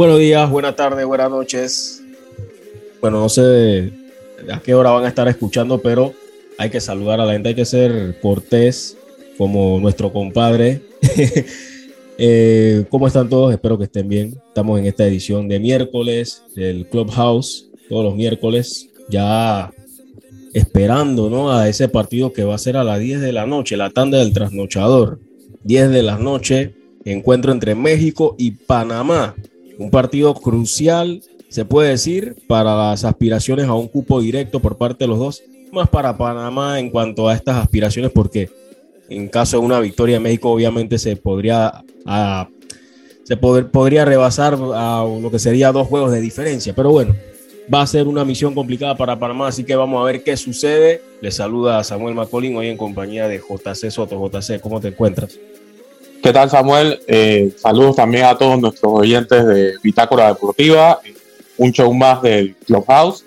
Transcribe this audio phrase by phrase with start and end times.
[0.00, 2.02] Buenos días, buenas tardes, buenas noches.
[3.02, 3.92] Bueno, no sé
[4.50, 6.14] a qué hora van a estar escuchando, pero
[6.56, 8.96] hay que saludar a la gente, hay que ser cortés
[9.36, 10.80] como nuestro compadre.
[12.22, 13.50] Eh, ¿Cómo están todos?
[13.50, 14.34] Espero que estén bien.
[14.48, 19.72] Estamos en esta edición de miércoles del Clubhouse, todos los miércoles, ya
[20.52, 21.50] esperando ¿no?
[21.50, 24.18] a ese partido que va a ser a las 10 de la noche, la tanda
[24.18, 25.18] del trasnochador.
[25.64, 26.74] 10 de la noche,
[27.06, 29.34] encuentro entre México y Panamá.
[29.80, 35.04] Un partido crucial, se puede decir, para las aspiraciones a un cupo directo por parte
[35.04, 38.50] de los dos, más para Panamá en cuanto a estas aspiraciones, porque
[39.08, 41.82] en caso de una victoria de México, obviamente se podría,
[43.24, 46.74] se podría rebasar a lo que sería dos juegos de diferencia.
[46.74, 47.16] Pero bueno,
[47.72, 51.00] va a ser una misión complicada para Panamá, así que vamos a ver qué sucede.
[51.22, 54.28] Le saluda a Samuel Macolín hoy en compañía de JC Soto.
[54.28, 55.38] JC, ¿cómo te encuentras?
[56.22, 57.00] ¿Qué tal, Samuel?
[57.06, 61.00] Eh, saludos también a todos nuestros oyentes de Bitácora Deportiva,
[61.56, 63.24] un show más del Clubhouse.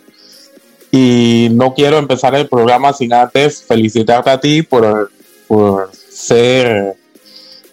[0.92, 5.10] Y no quiero empezar el programa sin antes felicitarte a ti por
[5.48, 6.96] por ser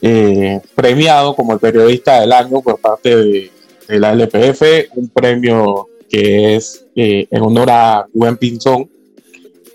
[0.00, 3.50] eh, premiado como el periodista del año por parte de,
[3.88, 4.62] la LPF,
[4.94, 8.88] un premio que es eh, en honor a Gwen Pinzón,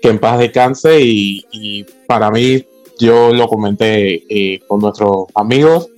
[0.00, 2.64] que en paz descanse y, y para mí,
[2.98, 5.88] yo lo comenté eh, con nuestros amigos,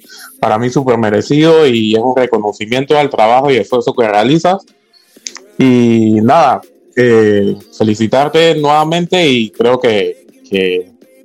[0.40, 4.64] para mí súper merecido y es un reconocimiento al trabajo y esfuerzo que realizas.
[5.58, 6.60] Y nada,
[7.76, 10.26] felicitarte nuevamente y creo que,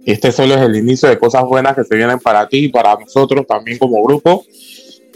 [0.05, 2.95] este solo es el inicio de cosas buenas que se vienen para ti y para
[2.95, 4.45] nosotros también como grupo.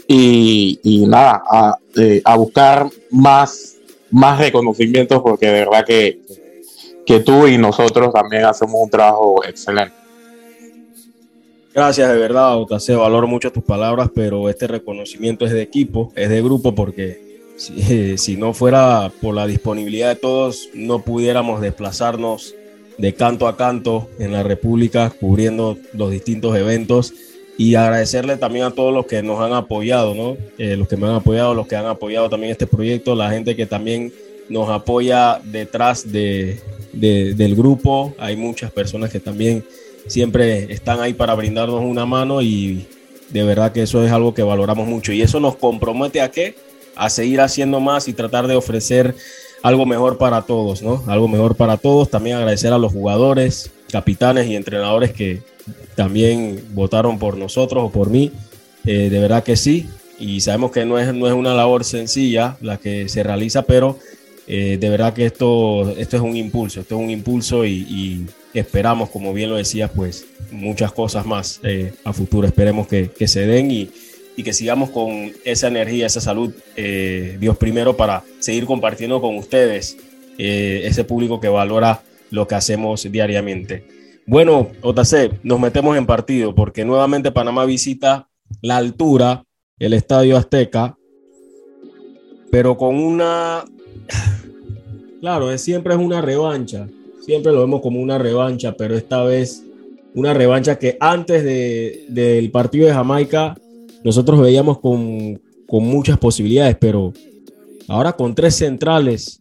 [0.06, 1.42] Y, nada,
[1.96, 3.76] eh, a, buscar más,
[4.10, 6.20] más reconocimientos porque de verdad que,
[7.04, 9.94] que tú y nosotros también hacemos un trabajo excelente.
[11.78, 16.28] Gracias, de verdad, Otase, valoro mucho tus palabras, pero este reconocimiento es de equipo, es
[16.28, 22.56] de grupo, porque si, si, no fuera por la disponibilidad de todos, no pudiéramos desplazarnos
[22.96, 27.14] de canto a canto en la República, cubriendo los distintos eventos
[27.56, 30.36] y agradecerle también a todos los que nos han apoyado, ¿no?
[30.58, 33.54] Eh, los que me han apoyado, los que han apoyado también este proyecto, la gente
[33.54, 34.12] que también
[34.48, 36.58] nos apoya detrás de,
[36.92, 38.16] del grupo.
[38.18, 39.62] Hay muchas personas que también
[40.06, 42.86] siempre están ahí para brindarnos una mano y
[43.30, 46.54] de verdad que eso es algo que valoramos mucho y eso nos compromete a qué?
[46.96, 49.14] A seguir haciendo más y tratar de ofrecer
[49.62, 51.02] algo mejor para todos, ¿no?
[51.06, 52.10] Algo mejor para todos.
[52.10, 55.42] También agradecer a los jugadores, capitanes y entrenadores que
[55.94, 58.32] también votaron por nosotros o por mí.
[58.86, 59.88] Eh, de verdad que sí.
[60.18, 63.98] Y sabemos que no es, no es una labor sencilla la que se realiza, pero
[64.50, 69.10] eh, de verdad que esto, esto es un impulso, esto es un impulso y, esperamos,
[69.10, 72.46] como bien lo decías, pues muchas cosas más eh, a futuro.
[72.48, 73.90] Esperemos que, que se den y,
[74.36, 79.36] y que sigamos con esa energía, esa salud, eh, Dios primero, para seguir compartiendo con
[79.36, 79.98] ustedes,
[80.38, 83.84] ese público que valora lo que hacemos diariamente.
[84.24, 88.28] Bueno, JC, nos metemos en partido porque nuevamente Panamá visita
[88.62, 89.44] la altura,
[89.78, 90.96] el Estadio Azteca,
[92.50, 93.64] pero con una...
[95.20, 96.86] Claro, es, siempre es una revancha,
[97.24, 99.64] siempre lo vemos como una revancha, pero esta vez
[100.14, 103.56] una revancha que antes de, del partido de Jamaica
[104.04, 105.40] nosotros veíamos con,
[105.70, 107.12] muchas posibilidades, pero
[107.88, 109.40] ahora con tres centrales,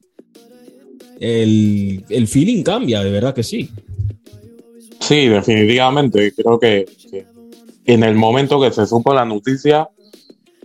[1.19, 3.69] el, feeling cambia, de verdad que sí.
[4.99, 6.33] Sí, definitivamente.
[6.33, 6.85] Creo que,
[7.85, 9.88] en el momento que se supo la noticia,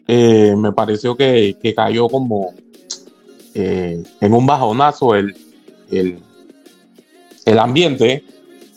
[0.09, 2.55] eh, me pareció que, cayó como
[3.55, 5.35] eh, en un bajonazo el,
[5.91, 8.25] el, ambiente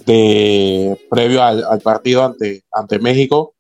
[0.06, 3.53] de, previo al, partido ante, ante México.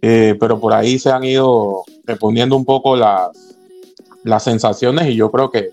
[0.00, 3.30] Eh, pero por ahí se han ido reponiendo un poco las,
[4.22, 5.72] las sensaciones y yo creo que,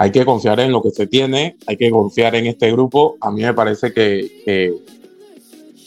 [0.00, 3.18] hay que confiar en lo que se tiene, hay que confiar en este grupo.
[3.20, 4.80] A mí me parece que,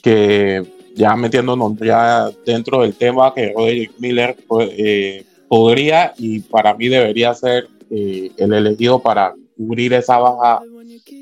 [0.04, 0.64] que,
[0.94, 4.38] ya metiéndonos ya dentro del tema, que Roger Miller
[4.78, 10.62] eh, podría y para mí debería ser el elegido para cubrir esa baja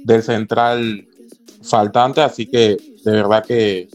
[0.04, 1.08] del central
[1.62, 3.88] faltante, así que de verdad que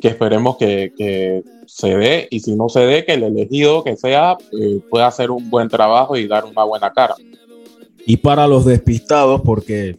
[0.00, 4.36] que esperemos que, se dé y si no se dé, que el elegido que sea
[4.52, 7.14] eh, pueda hacer un buen trabajo y dar una buena cara.
[8.04, 9.96] Y para los despistados, porque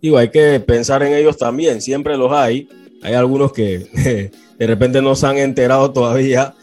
[0.00, 2.70] digo, hay que pensar en ellos también, siempre los hay.
[3.02, 6.54] Hay algunos que de repente no se han enterado todavía.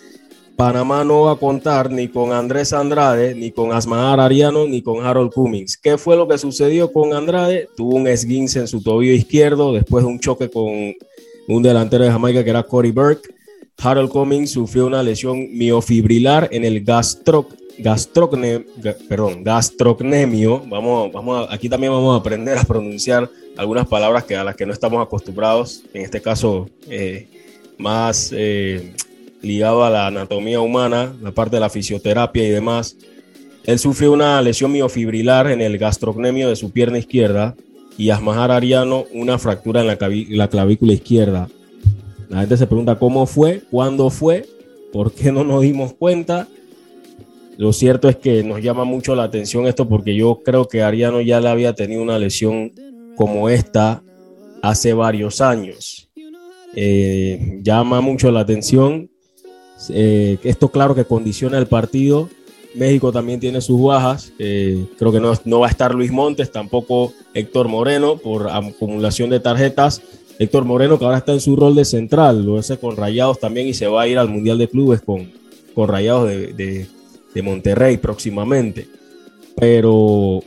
[0.58, 5.06] Panamá no va a contar ni con Andrés Andrade, ni con Asmar Ariano, ni con
[5.06, 5.78] Harold Cummings.
[5.78, 7.70] ¿Qué fue lo que sucedió con Andrade?
[7.78, 10.96] Tuvo un esguince en su tobillo izquierdo después de un choque con
[11.48, 13.30] un delantero de Jamaica que era Corey Burke.
[13.78, 16.84] Harold Cummings sufrió una lesión miofibrilar en el
[19.08, 20.64] perdón, gastrocnemio.
[20.68, 24.66] Vamos, vamos aquí también vamos a aprender a pronunciar algunas palabras que, a las que
[24.66, 25.84] no estamos acostumbrados.
[25.94, 27.28] En este caso, eh,
[27.78, 28.96] más eh,
[29.42, 32.98] ligado a la anatomía humana, la parte de la fisioterapia y demás.
[33.66, 37.56] Él sufrió una lesión miofibrilar en el gastrocnemio de su pierna izquierda
[37.98, 39.98] y Asmahar Ariano una fractura en la,
[40.30, 41.50] la clavícula izquierda.
[42.30, 44.46] La gente se pregunta cómo fue, cuándo fue,
[44.92, 46.48] por qué no nos dimos cuenta.
[47.58, 51.22] Lo cierto es que nos llama mucho la atención esto porque yo creo que Ariano
[51.22, 52.72] ya le había tenido una lesión
[53.16, 54.04] como esta
[54.62, 56.10] hace varios años.
[56.76, 59.10] Eh, llama mucho la atención.
[59.90, 62.30] Eh, esto claro que condiciona el partido.
[62.76, 64.32] México también tiene sus bajas.
[64.38, 69.40] Creo que no, no, va a estar Luis Montes, tampoco Héctor Moreno por acumulación de
[69.40, 70.02] tarjetas.
[70.40, 73.68] Héctor Moreno, que ahora está en su rol de central, lo hace con Rayados también
[73.68, 75.32] y se va a ir al Mundial de Clubes con,
[75.74, 76.88] con Rayados de,
[77.34, 78.88] de, Monterrey próximamente.
[79.56, 80.42] Pero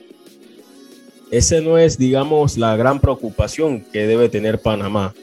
[1.31, 5.15] ese no es, digamos, la gran preocupación que debe tener Panamá.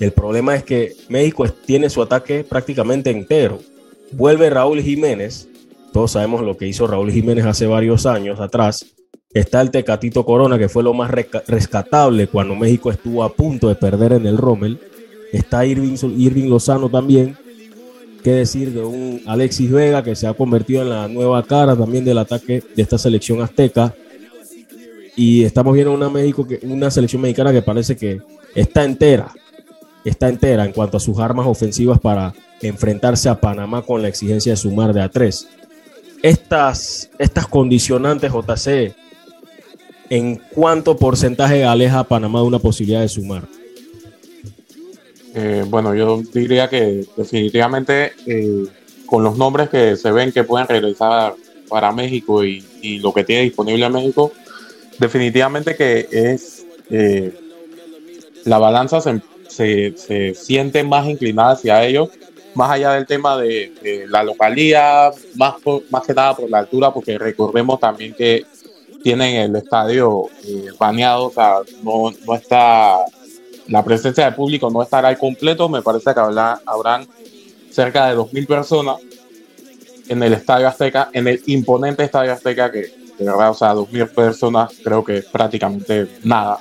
[0.00, 3.60] El problema es que México tiene su ataque prácticamente entero.
[4.12, 5.46] Vuelve Raúl Jiménez.
[5.92, 8.86] Todos sabemos lo que hizo Raúl Jiménez hace varios años atrás.
[9.34, 11.10] Está el Tecatito Corona, que fue lo más
[11.46, 14.80] rescatable cuando México estuvo a punto de perder en el Rommel.
[15.32, 17.36] Está Irving, Irving Lozano también.
[18.24, 22.06] Qué decir de un Alexis Vega que se ha convertido en la nueva cara también
[22.06, 23.94] del ataque de esta selección azteca.
[25.14, 28.22] Y estamos viendo una, México una selección mexicana que parece que
[28.54, 29.30] está entera.
[30.04, 34.52] Está entera en cuanto a sus armas ofensivas para enfrentarse a Panamá con la exigencia
[34.52, 35.48] de sumar de a tres.
[36.22, 38.94] Estas, estas condicionantes, JC,
[40.10, 43.44] ¿en cuánto porcentaje aleja a Panamá de una posibilidad de sumar?
[45.34, 48.66] Eh, bueno, yo diría que definitivamente eh,
[49.06, 51.34] con los nombres que se ven que pueden regresar
[51.68, 52.64] para México y,
[53.00, 54.32] lo que tiene disponible a México,
[54.98, 57.32] definitivamente que es eh,
[58.44, 59.20] la balanza se,
[59.50, 62.10] se, siente más inclinada hacia ellos,
[62.54, 65.54] más allá del tema de, la localía, más,
[65.90, 68.44] más que nada por la altura, porque recordemos también que
[69.02, 72.98] tienen el estadio eh, baneado, o sea, no, no, está,
[73.68, 77.06] la presencia de público no estará al completo, me parece que habrá, habrán
[77.70, 78.96] cerca de 2.000 personas
[80.08, 84.08] en el Estadio Azteca, en el imponente Estadio Azteca, que de verdad, o sea, 2.000
[84.14, 86.58] personas creo que es prácticamente nada.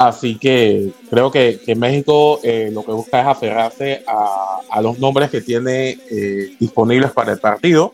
[0.00, 4.98] Así que creo que, que México eh, lo que busca es aferrarse a, a los
[4.98, 7.92] nombres que tiene eh, disponibles para el partido.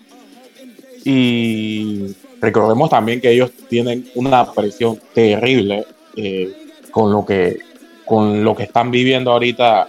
[1.05, 5.87] Y Recordemos también que ellos tienen una presión terrible
[6.17, 6.55] eh,
[6.91, 7.58] con, lo que,
[8.05, 9.88] con lo que están viviendo ahorita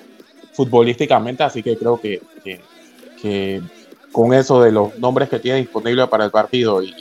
[0.54, 2.22] futbolísticamente, así que creo que,
[3.22, 3.62] que,
[4.12, 6.94] con eso de los nombres que tienen disponibles para el partido y,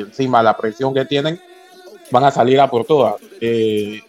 [0.00, 1.38] encima la presión que tienen,
[2.10, 3.16] van a salir a por todas.
[3.40, 4.00] Eh,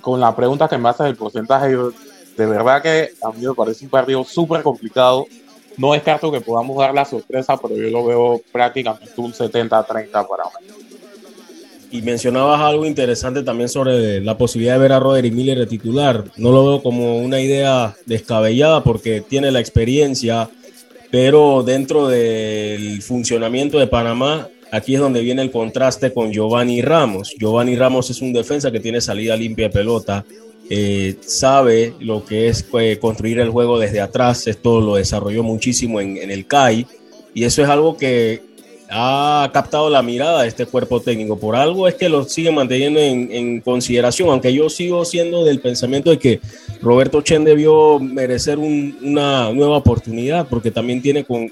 [0.00, 3.84] con la pregunta que me haces del porcentaje, de verdad que a mí me parece
[3.84, 5.26] un partido súper complicado
[5.76, 10.44] no descarto que podamos dar la sorpresa, pero yo lo veo prácticamente un 70-30 para
[10.44, 10.66] mí.
[11.90, 16.24] Y mencionabas algo interesante también sobre la posibilidad de ver a Roderick Miller de titular.
[16.36, 20.48] No lo veo como una idea descabellada porque tiene la experiencia,
[21.10, 27.34] pero dentro del funcionamiento de Panamá, aquí es donde viene el contraste con Giovanni Ramos.
[27.38, 30.24] Giovanni Ramos es un defensa que tiene salida limpia de pelota,
[30.68, 34.46] eh, sabe lo que es eh, construir el juego desde atrás.
[34.46, 36.86] Esto lo desarrolló muchísimo en, el CAI
[37.34, 38.42] y eso es algo que
[38.88, 41.38] ha captado la mirada de este cuerpo técnico.
[41.38, 46.10] Por algo es que lo sigue manteniendo en, consideración, aunque yo sigo siendo del pensamiento
[46.10, 46.40] de que
[46.80, 51.50] Roberto Chen debió merecer una nueva oportunidad porque también tiene, con,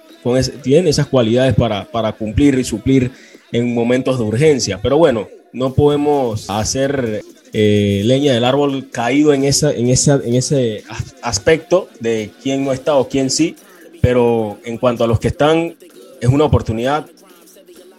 [0.63, 3.11] tiene esas cualidades para, para cumplir y suplir
[3.53, 4.79] en momentos de urgencia.
[4.83, 7.23] Pero bueno, no podemos hacer
[7.53, 10.85] eh, leña del árbol caído en, esa, en, en ese
[11.23, 13.57] aspecto de quién no está o quién sí,
[14.01, 15.75] pero en cuanto a los que están,
[16.21, 17.07] es una oportunidad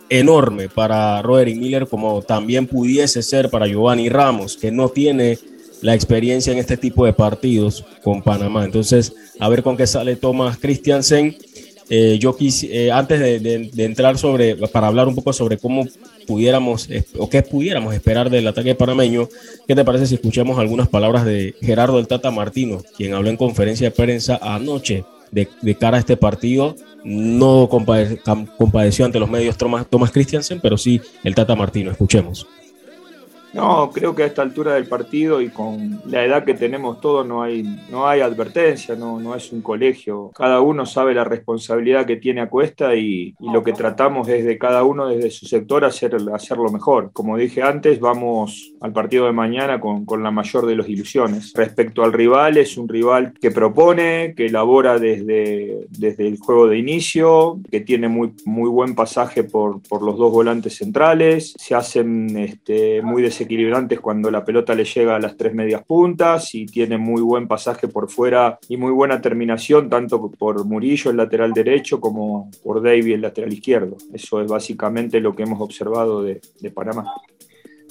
[0.10, 5.38] enorme para Roderick Miller, como también pudiese ser para Giovanni Ramos, que no tiene
[5.82, 8.66] la experiencia en este tipo de partidos con Panamá.
[8.66, 11.36] Entonces, a ver con qué sale Thomas Christiansen.
[11.88, 15.86] Eh, yo quise, eh, antes de, entrar sobre, para hablar un poco sobre cómo
[16.26, 19.30] pudiéramos o qué pudiéramos esperar del ataque panameño,
[19.68, 23.38] ¿qué te parece si escuchamos algunas palabras de Gerardo el Tata Martino, quien habló en
[23.38, 26.76] conferencia de prensa anoche de, cara a este partido?
[27.04, 31.92] No compadeció ante los medios Thomas, Thomas Christiansen, pero sí el Tata Martino.
[31.92, 32.48] Escuchemos.
[33.56, 37.26] No, creo que a esta altura del partido y con la edad que tenemos todos
[37.26, 40.30] no hay, no hay advertencia, no, no es un colegio.
[40.36, 44.58] Cada uno sabe la responsabilidad que tiene a cuesta y, lo que tratamos es de
[44.58, 47.12] cada uno desde su sector hacer, hacerlo mejor.
[47.14, 51.54] Como dije antes, vamos al partido de mañana con, con la mayor de las ilusiones.
[51.56, 56.78] Respecto al rival, es un rival que propone, que elabora desde, desde el juego de
[56.78, 62.38] inicio, que tiene muy, muy buen pasaje por, por los dos volantes centrales, se hacen
[62.38, 66.66] este, muy desequilibrados equilibrantes cuando la pelota le llega a las tres medias puntas y
[66.66, 71.54] tiene muy buen pasaje por fuera y muy buena terminación, tanto por Murillo, el lateral
[71.54, 73.96] derecho, como por Davy, el lateral izquierdo.
[74.14, 77.06] Eso es básicamente lo que hemos observado de, de Panamá.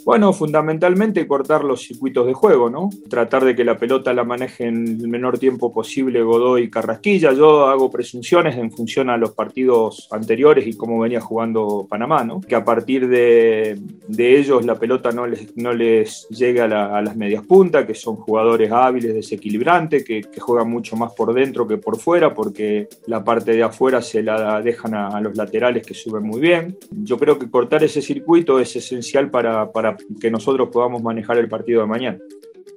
[0.05, 2.91] Bueno, fundamentalmente cortar los circuitos de juego, ¿no?
[3.09, 7.33] Tratar de que la pelota la maneje en el menor tiempo posible Godoy y Carrasquilla.
[7.33, 12.43] Yo hago presunciones en función a los partidos anteriores y cómo venía jugando Panamá, ¿no?
[12.43, 13.79] Que a partir de,
[14.19, 18.71] ellos la pelota no les, no les llega a, las medias puntas, que son jugadores
[18.71, 23.63] hábiles, desequilibrantes, que, juegan mucho más por dentro que por fuera, porque la parte de
[23.63, 26.77] afuera se la dejan a, los laterales que suben muy bien.
[26.91, 31.81] Yo creo que cortar ese circuito es esencial para que nosotros podamos manejar el partido
[31.81, 32.19] de mañana.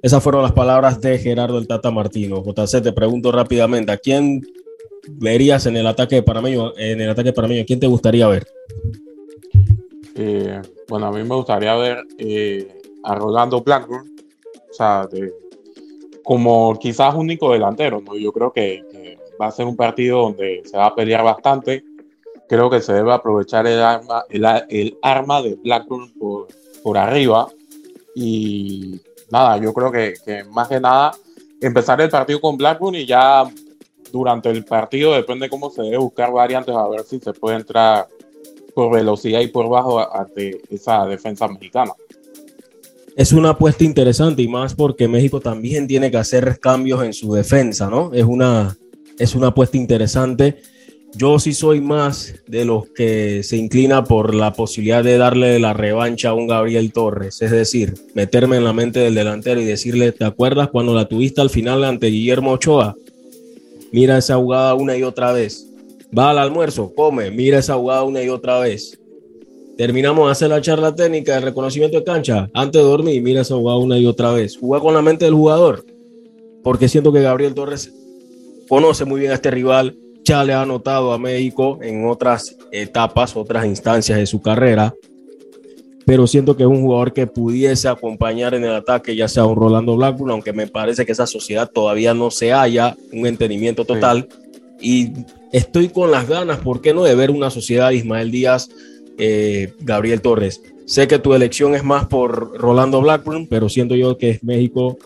[0.02, 2.42] Esas fueron las palabras de Gerardo el Tata Martino.
[2.44, 4.42] JC, te pregunto rápidamente, ¿a quién
[5.08, 6.72] verías en el ataque panameño?
[6.76, 8.46] En el ataque panameño, ¿quién te gustaría ver?
[10.14, 14.16] Eh, bueno, a mí me gustaría ver eh, a Rolando Blackburn,
[14.70, 15.08] o sea,
[16.22, 18.16] como quizás único delantero, ¿no?
[18.16, 18.84] Yo creo que,
[19.40, 21.84] va a ser un partido donde se va a pelear bastante.
[22.48, 26.48] Creo que se debe aprovechar el arma, el, el arma de Blackburn por,
[26.88, 27.48] por arriba.
[28.14, 28.98] Y
[29.30, 30.14] nada, yo creo que,
[30.50, 31.12] más que nada
[31.60, 33.44] empezar el partido con Blackburn y ya
[34.10, 38.08] durante el partido depende cómo se debe buscar variantes a ver si se puede entrar
[38.74, 41.92] por velocidad y por bajo ante esa defensa mexicana.
[43.14, 47.34] Es una apuesta interesante y más porque México también tiene que hacer cambios en su
[47.34, 48.14] defensa, ¿no?
[48.14, 48.78] Es una,
[49.18, 50.62] es una apuesta interesante
[51.14, 55.72] yo sí soy más de los que se inclina por la posibilidad de darle la
[55.72, 60.12] revancha a un Gabriel Torres, es decir, meterme en la mente del delantero y decirle,
[60.12, 62.94] ¿te acuerdas cuando la tuviste al final ante Guillermo Ochoa?
[63.90, 65.66] Mira esa jugada una y otra vez.
[66.16, 68.98] Va al almuerzo, come, mira esa jugada una y otra vez.
[69.76, 72.50] Terminamos de hacer la charla técnica de reconocimiento de cancha.
[72.52, 74.56] Antes de dormir, mira esa jugada una y otra vez.
[74.58, 75.84] Juega con la mente del jugador.
[76.64, 77.92] Porque siento que Gabriel Torres
[78.68, 79.96] conoce muy bien a este rival,
[80.28, 84.94] ya le ha anotado a México en otras etapas, otras instancias de su carrera,
[86.04, 89.56] pero siento que es un jugador que pudiese acompañar en el ataque, ya sea un
[89.56, 94.28] Rolando Blackburn, aunque me parece que esa sociedad todavía no se haya un entendimiento total.
[94.80, 95.12] Y
[95.50, 98.68] estoy con las ganas, ¿por qué no?, de ver una sociedad Ismael Díaz,
[99.16, 100.60] eh, Gabriel Torres.
[100.84, 104.98] Sé que tu elección es más por Rolando Blackburn, pero siento yo que México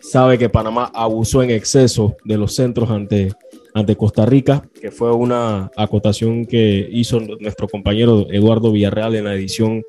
[0.00, 3.32] sabe que Panamá abusó en exceso de los centros ante
[3.74, 9.34] ante Costa Rica, que fue una acotación que hizo nuestro compañero Eduardo Villarreal en la
[9.34, 9.82] edición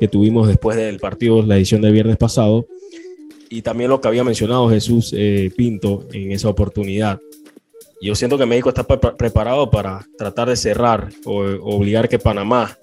[0.00, 2.66] que tuvimos después del partido, la edición de viernes pasado,
[3.48, 7.20] y también lo que había mencionado Jesús eh, Pinto en esa oportunidad.
[8.02, 12.76] Yo siento que México está preparado para tratar de cerrar o obligar que Panamá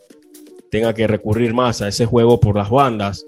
[0.71, 3.25] tenga que recurrir más a ese juego por las bandas,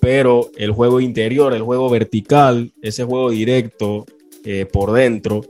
[0.00, 4.04] pero el juego interior, el juego vertical, ese juego directo
[4.44, 5.42] eh, por dentro,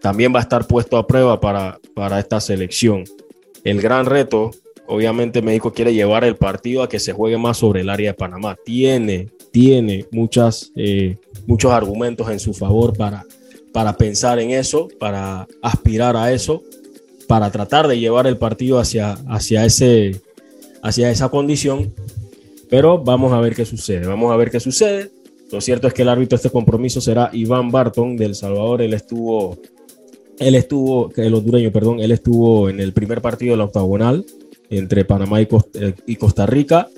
[0.00, 3.04] también va a estar puesto a prueba para, para esta selección.
[3.64, 4.50] El gran reto,
[4.86, 8.14] obviamente México quiere llevar el partido a que se juegue más sobre el área de
[8.14, 8.56] Panamá.
[8.64, 13.24] Tiene, tiene muchas, eh, muchos argumentos en su favor para,
[13.72, 16.62] para pensar en eso, para aspirar a eso,
[17.26, 20.20] para tratar de llevar el partido hacia, hacia, ese,
[20.82, 21.92] hacia esa condición.
[22.70, 25.10] Pero vamos a ver qué sucede, vamos a ver qué sucede.
[25.50, 28.82] Lo cierto es que el árbitro de este compromiso será Iván Barton del Salvador.
[28.82, 29.56] Él estuvo
[30.38, 34.24] él estuvo, el hondureño, perdón, él estuvo en el primer partido de la octagonal
[34.70, 35.46] entre Panamá y
[36.16, 36.88] Costa, Rica.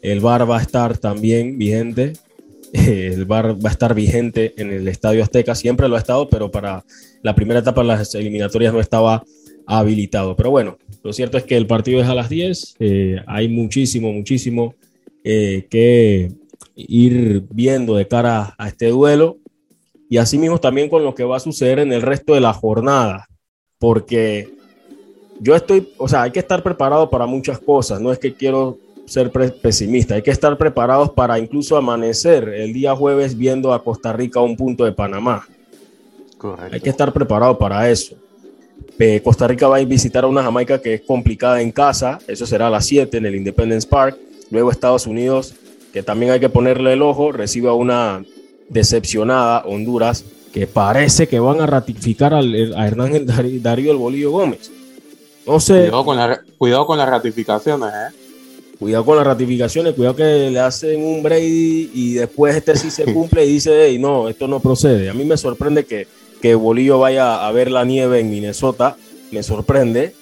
[0.00, 2.14] El VAR va a estar también vigente.
[2.72, 5.54] El VAR va a estar vigente en el Estadio Azteca.
[5.54, 6.84] Siempre lo ha estado, pero para
[7.22, 9.24] la primera etapa de las eliminatorias no estaba
[9.66, 10.36] habilitado.
[10.36, 12.76] Pero bueno, lo cierto es que el partido es a las 10.
[12.78, 14.74] Eh, hay muchísimo, muchísimo
[15.24, 16.30] eh, que
[16.76, 19.38] ir viendo de cara a este duelo
[20.08, 23.28] y asimismo también con lo que va a suceder en el resto de la jornada,
[23.78, 24.54] porque
[25.40, 28.78] yo estoy, o sea, hay que estar preparado para muchas cosas, no es que quiero
[29.06, 34.12] ser pesimista, hay que estar preparados para incluso amanecer el día jueves viendo a Costa
[34.12, 35.46] Rica a un punto de Panamá.
[36.36, 36.74] Correcto.
[36.74, 38.16] Hay que estar preparado para eso.
[39.22, 42.66] Costa Rica va a visitar a una Jamaica que es complicada en casa, eso será
[42.66, 44.18] a las 7 en el Independence Park.
[44.50, 45.54] Luego Estados Unidos,
[45.92, 48.24] que también hay que ponerle el ojo, recibe a una
[48.68, 53.26] decepcionada Honduras que parece que van a ratificar a Hernán
[53.62, 54.70] Darío el Bolillo Gómez.
[55.46, 55.82] No sé.
[55.82, 58.14] Cuidado con, la, cuidado con las ratificaciones, ¿eh?
[58.78, 63.04] Cuidado con las ratificaciones, cuidado que le hacen un Brady y después este sí se
[63.12, 65.10] cumple y dice, hey, no, esto no procede.
[65.10, 66.06] A mí me sorprende que,
[66.40, 68.96] que Bolillo vaya a ver la nieve en Minnesota,
[69.32, 70.14] me sorprende.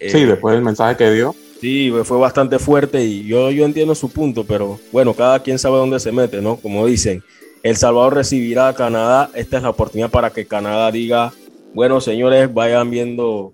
[0.00, 1.34] Sí, eh, después del mensaje que dio.
[1.60, 5.78] Sí, fue bastante fuerte y yo, yo entiendo su punto, pero bueno, cada quien sabe
[5.78, 6.56] dónde se mete, ¿no?
[6.56, 7.24] Como dicen,
[7.66, 11.32] El Salvador recibirá a Canadá, esta es la oportunidad para que Canadá diga,
[11.74, 13.52] bueno, señores, vayan viendo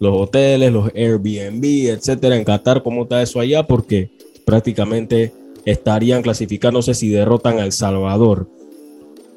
[0.00, 4.10] los hoteles, los Airbnb, etcétera, en Qatar, cómo está eso allá, porque
[4.44, 5.32] prácticamente
[5.64, 8.48] estarían clasificándose si derrotan a El Salvador.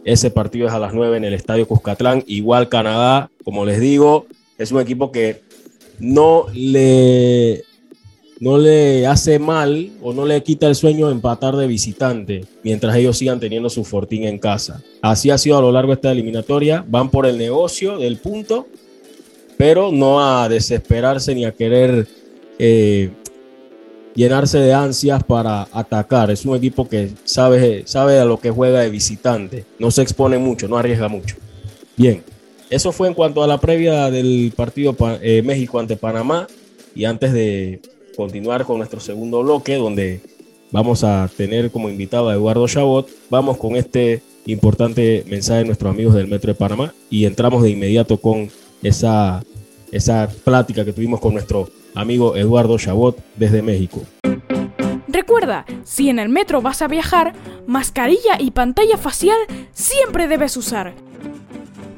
[0.06, 2.24] Ese partido es a las 9 en el Estadio Cuscatlán.
[2.26, 4.26] Igual Canadá, como les digo,
[4.58, 5.44] es un equipo que
[6.00, 7.64] no le
[8.40, 13.18] no le hace mal o no le quita el sueño empatar de visitante mientras ellos
[13.18, 14.84] sigan teniendo su fortín en casa.
[15.02, 16.84] Así ha sido a lo largo de esta eliminatoria.
[16.88, 18.68] Van por el negocio del punto,
[19.58, 22.08] pero no a desesperarse ni a querer
[22.60, 23.12] eh,
[24.16, 26.30] llenarse de ansias para atacar.
[26.30, 29.66] Es un equipo que sabe, sabe a lo que juega de visitante.
[29.80, 31.38] No se expone mucho, no arriesga mucho.
[31.96, 32.22] Bien,
[32.70, 36.48] eso fue en cuanto a la previa del partido eh, México ante Panamá.
[36.94, 37.82] Y antes de
[38.16, 40.22] continuar con nuestro segundo bloque, donde
[40.72, 43.10] vamos a tener como invitado a Eduardo Chabot.
[43.30, 47.72] Vamos con este importante mensaje de nuestros amigos del Metro de Panamá y entramos de
[47.72, 48.50] inmediato con
[48.84, 49.44] esa,
[49.92, 54.02] esa plática que tuvimos con nuestro amigo Eduardo Chabot desde México.
[55.08, 57.34] Recuerda, si en el metro vas a viajar,
[57.68, 59.38] mascarilla y pantalla facial
[59.72, 60.94] siempre debes usar.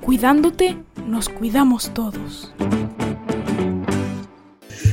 [0.02, 2.54] Cuidándote, nos cuidamos todos.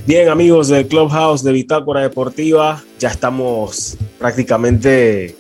[0.07, 5.35] Bien, amigos del Clubhouse de Bitácora Deportiva, ya estamos prácticamente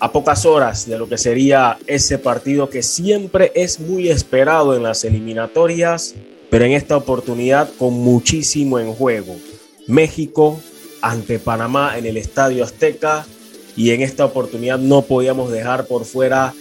[0.00, 4.82] a pocas horas de lo que sería ese partido que siempre es muy esperado en
[4.82, 6.16] las eliminatorias,
[6.50, 9.36] pero en esta oportunidad con muchísimo en juego.
[9.86, 10.60] México
[11.00, 13.24] ante Panamá en el Estadio Azteca
[13.76, 16.54] y en esta oportunidad no podíamos dejar por fuera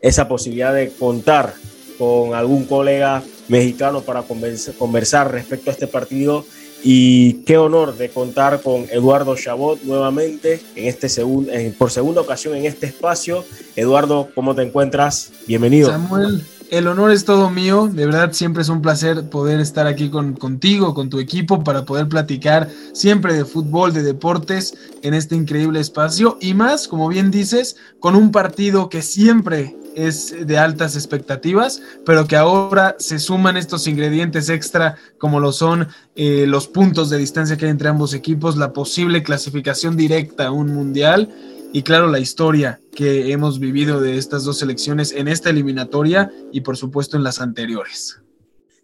[0.00, 1.54] esa posibilidad de contar
[1.98, 6.44] con algún colega mexicano para conversar respecto a este partido
[6.82, 12.56] y qué honor de contar con Eduardo Chabot nuevamente en este segundo, por segunda ocasión
[12.56, 13.44] en este espacio.
[13.76, 15.32] Eduardo, ¿cómo te encuentras?
[15.46, 15.90] Bienvenido.
[15.90, 17.88] Samuel, el honor es todo mío.
[17.92, 21.84] De verdad, siempre es un placer poder estar aquí con, contigo, con tu equipo, para
[21.84, 26.38] poder platicar siempre de fútbol, de deportes en este increíble espacio.
[26.40, 32.26] Y más, como bien dices, con un partido que siempre es de altas expectativas, pero
[32.26, 37.56] que ahora se suman estos ingredientes extra como lo son eh, los puntos de distancia
[37.56, 41.34] que hay entre ambos equipos, la posible clasificación directa a un mundial
[41.72, 46.62] y claro la historia que hemos vivido de estas dos selecciones en esta eliminatoria y
[46.62, 48.20] por supuesto en las anteriores.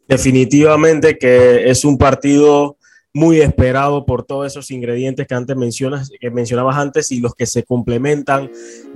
[0.06, 2.76] Definitivamente que es un partido
[3.12, 7.46] muy esperado por todos esos ingredientes que antes mencionas, que mencionabas antes y los que
[7.46, 8.50] se complementan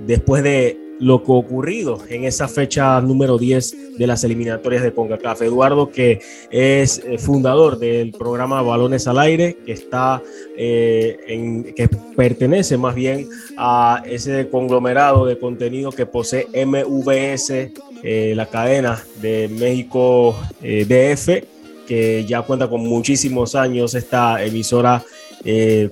[0.05, 5.41] después de lo que ocurrido en esa fecha número 10 de las eliminatorias de CONCACAF.
[5.41, 10.21] Eduardo, que es eh, fundador del programa Balones al Aire, que está
[10.57, 17.71] eh, en, que pertenece más bien a ese conglomerado de contenido que posee MVS,
[18.03, 21.43] eh, la cadena de México DF,
[21.87, 25.03] que ya cuenta con muchísimos años esta emisora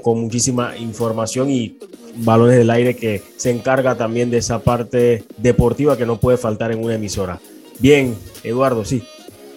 [0.02, 1.78] con muchísima información y
[2.18, 6.72] Balones del Aire que se encarga también de esa parte deportiva que no puede faltar
[6.72, 7.40] en una emisora.
[7.80, 9.04] Bien, Eduardo, sí.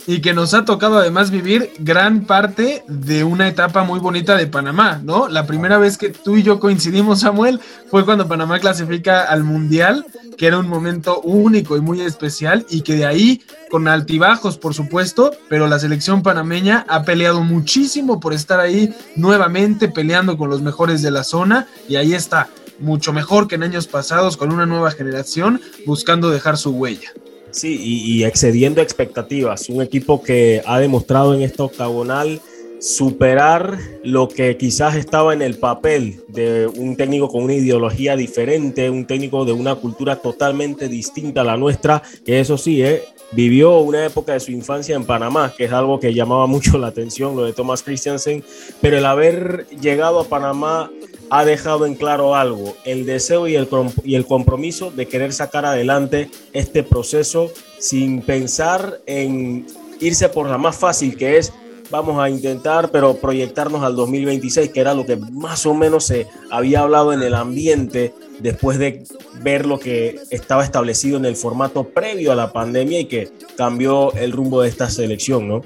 [0.07, 4.47] Y que nos ha tocado además vivir gran parte de una etapa muy bonita de
[4.47, 5.29] Panamá, ¿no?
[5.29, 7.61] La primera vez que tú y yo coincidimos, Samuel,
[7.91, 12.81] fue cuando Panamá clasifica al Mundial, que era un momento único y muy especial, y
[12.81, 18.33] que de ahí, con altibajos, por supuesto, pero la selección panameña ha peleado muchísimo por
[18.33, 23.49] estar ahí nuevamente, peleando con los mejores de la zona, y ahí está, mucho mejor
[23.49, 27.13] que en años pasados, con una nueva generación, buscando dejar su huella.
[27.53, 29.69] Sí, y, excediendo expectativas.
[29.69, 32.41] Un equipo que ha demostrado en esta octagonal
[32.81, 38.89] superar lo que quizás estaba en el papel de un técnico con una ideología diferente,
[38.89, 43.79] un técnico de una cultura totalmente distinta a la nuestra, que eso sí, eh, vivió
[43.79, 47.37] una época de su infancia en Panamá, que es algo que llamaba mucho la atención,
[47.37, 48.43] lo de Thomas Christiansen,
[48.81, 50.91] pero el haber llegado a Panamá
[51.31, 53.69] ha dejado en claro algo, el deseo y el,
[54.05, 59.67] y el compromiso de querer sacar adelante este proceso sin pensar en
[60.01, 61.53] irse por la más fácil que es
[61.91, 66.27] vamos a intentar, pero proyectarnos al 2026, que era lo que más o menos se
[66.51, 69.05] había hablado en el ambiente después de
[69.43, 74.13] ver lo que estaba establecido en el formato previo a la pandemia y que cambió
[74.15, 75.63] el rumbo de esta selección, ¿no?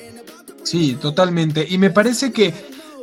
[0.63, 1.67] Sí, totalmente.
[1.69, 2.55] Y me parece que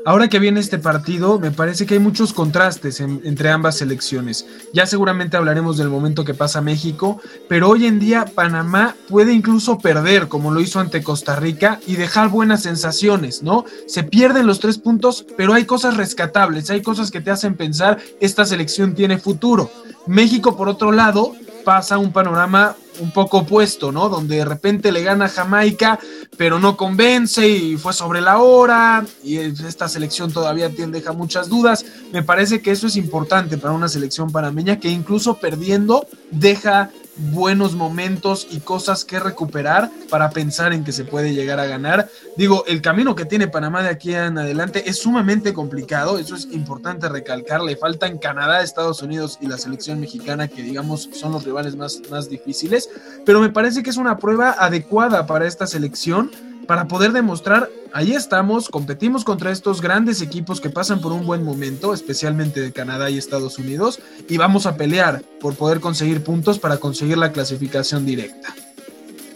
[0.03, 4.47] Ahora que viene este partido, me parece que hay muchos contrastes entre ambas selecciones.
[4.73, 9.77] Ya seguramente hablaremos del momento que pasa México, pero hoy en día Panamá puede incluso
[9.77, 13.65] perder, como lo hizo ante Costa Rica, y dejar buenas sensaciones, ¿no?
[13.85, 17.99] Se pierden los tres puntos, pero hay cosas rescatables, hay cosas que te hacen pensar,
[18.19, 19.69] esta selección tiene futuro.
[20.07, 24.09] México, por otro lado, pasa un panorama un poco opuesto, ¿no?
[24.09, 25.99] Donde de repente le gana Jamaica,
[26.37, 31.85] pero no convence y fue sobre la hora y esta selección todavía deja muchas dudas.
[32.11, 37.75] Me parece que eso es importante para una selección panameña que incluso perdiendo deja buenos
[37.75, 42.09] momentos y cosas que recuperar para pensar en que se puede llegar a ganar.
[42.37, 46.47] Digo, el camino que tiene Panamá de aquí en adelante es sumamente complicado, eso es
[46.51, 51.43] importante recalcar, le faltan Canadá, Estados Unidos y la selección mexicana que digamos son los
[51.43, 52.89] rivales más, más difíciles,
[53.25, 56.31] pero me parece que es una prueba adecuada para esta selección
[56.67, 61.43] para poder demostrar, ahí estamos, competimos contra estos grandes equipos que pasan por un buen
[61.43, 63.99] momento, especialmente de Canadá y Estados Unidos,
[64.29, 68.53] y vamos a pelear por poder conseguir puntos para conseguir la clasificación directa.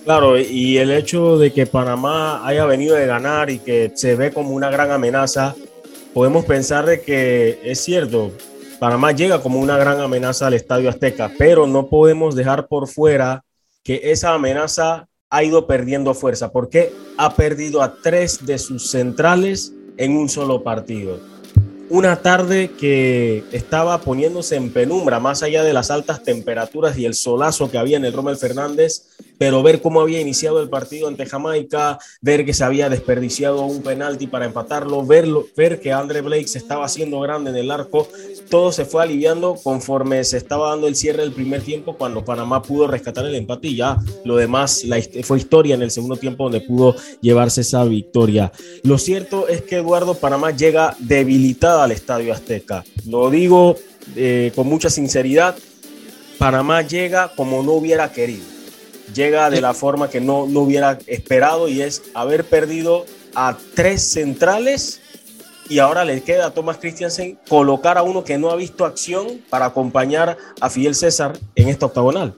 [0.04, 4.32] Claro, y el hecho de que Panamá haya venido de ganar y que se ve
[4.32, 5.56] como una gran amenaza,
[6.14, 8.32] podemos pensar de que es cierto,
[8.80, 13.44] Panamá llega como una gran amenaza al Estadio Azteca, pero no podemos dejar por fuera
[13.84, 19.74] que esa amenaza ha ido perdiendo fuerza porque ha perdido a tres de sus centrales
[19.98, 21.20] en un solo partido.
[21.90, 27.16] Una tarde que estaba poniéndose en penumbra, más allá de las altas temperaturas y el
[27.16, 31.26] solazo que había en el Rommel Fernández, pero ver cómo había iniciado el partido ante
[31.26, 36.48] Jamaica, ver que se había desperdiciado un penalti para empatarlo, verlo, ver que Andre Blake
[36.48, 38.08] se estaba haciendo grande en el arco,
[38.50, 42.62] todo se fue aliviando conforme se estaba dando el cierre del primer tiempo cuando Panamá
[42.62, 44.84] pudo rescatar el empate y ya lo demás
[45.24, 48.52] fue historia en el segundo tiempo donde pudo llevarse esa victoria.
[48.84, 52.84] Lo cierto es que Eduardo Panamá llega debilitada al Estadio Azteca.
[53.08, 53.76] Lo digo
[54.16, 55.56] eh, con mucha sinceridad,
[56.38, 58.56] Panamá llega como no hubiera querido
[59.14, 63.06] llega de la forma que no, no hubiera esperado y es haber perdido
[63.36, 65.02] a tres centrales
[65.68, 69.42] y ahora le queda a Thomas Christiansen colocar a uno que no ha visto acción
[69.50, 72.36] para acompañar a Fidel César en esta octagonal.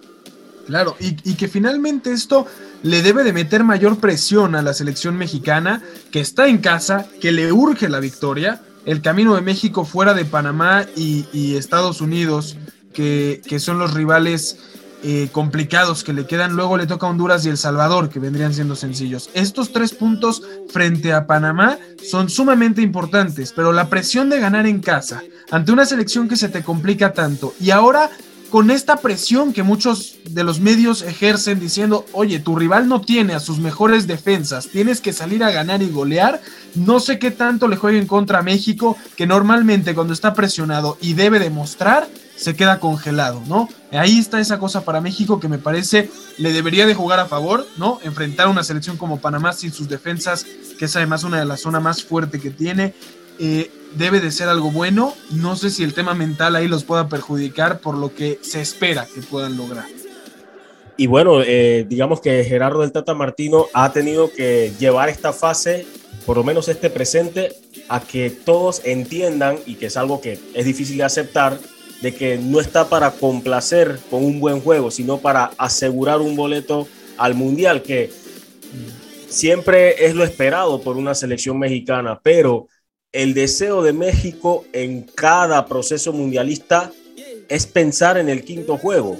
[0.68, 2.46] Claro, y, que finalmente esto
[2.84, 7.32] le debe de meter mayor presión a la selección mexicana, que está en casa, que
[7.32, 8.62] le urge la victoria.
[8.86, 12.58] El camino de México fuera de Panamá y, Estados Unidos,
[12.94, 14.60] que, son los rivales
[15.04, 16.56] eh, complicados que le quedan.
[16.56, 19.30] Luego le toca Honduras y El Salvador, que vendrían siendo sencillos.
[19.34, 24.80] Estos tres puntos frente a Panamá son sumamente importantes, pero la presión de ganar en
[24.80, 28.10] casa ante una selección que se te complica tanto y ahora
[28.50, 33.34] con esta presión que muchos de los medios ejercen diciendo, oye, tu rival no tiene
[33.34, 36.42] a sus mejores defensas, tienes que salir a ganar y golear,
[36.76, 41.40] no sé qué tanto le jueguen contra México, que normalmente cuando está presionado y debe
[41.40, 42.08] demostrar,
[42.38, 43.68] se queda congelado, ¿no?
[43.92, 47.66] Ahí está esa cosa para México que me parece le debería de jugar a favor,
[47.78, 48.00] ¿no?
[48.04, 50.46] Enfrentar a una selección como Panamá sin sus defensas,
[50.78, 52.94] que es además una de las zonas más fuertes que tiene.
[53.40, 55.14] Eh, debe de ser algo bueno.
[55.32, 59.08] No sé si el tema mental ahí los pueda perjudicar por lo que se espera
[59.14, 59.86] que puedan lograr.
[60.96, 65.86] Y bueno, eh, digamos que Gerardo del Tata Martino ha tenido que llevar esta fase,
[66.26, 67.56] por lo menos este presente,
[67.88, 71.60] a que todos entiendan, y que es algo que es difícil de aceptar,
[72.02, 76.88] de que no está para complacer con un buen juego, sino para asegurar un boleto
[77.18, 78.12] al Mundial, que
[79.28, 82.68] siempre es lo esperado por una selección mexicana, pero
[83.12, 86.92] el deseo de México en cada proceso mundialista
[87.50, 89.18] es pensar en el quinto juego,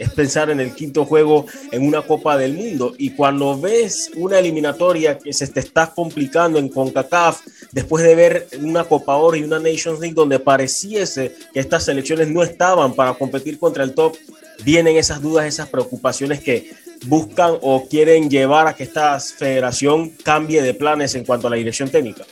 [0.00, 2.94] es pensar en el quinto juego en una Copa del Mundo.
[2.96, 8.48] Y cuando ves una eliminatoria que se te está complicando en CONCACAF, después de ver
[8.62, 13.12] una Copa Oro y una Nations League donde pareciese que estas selecciones no estaban para
[13.12, 14.16] competir contra el top,
[14.64, 16.72] vienen esas dudas, esas preocupaciones que
[17.04, 21.56] buscan o quieren llevar a que esta federación cambie de planes en cuanto a la
[21.56, 22.24] dirección técnica.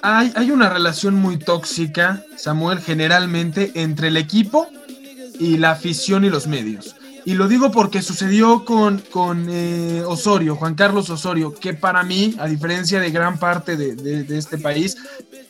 [0.00, 4.66] Hay, hay una relación muy tóxica, Samuel, generalmente entre el equipo
[5.38, 6.94] y la afición y los medios.
[7.24, 12.34] Y lo digo porque sucedió con, con eh, Osorio, Juan Carlos Osorio, que para mí,
[12.38, 14.96] a diferencia de gran parte de, de, este país,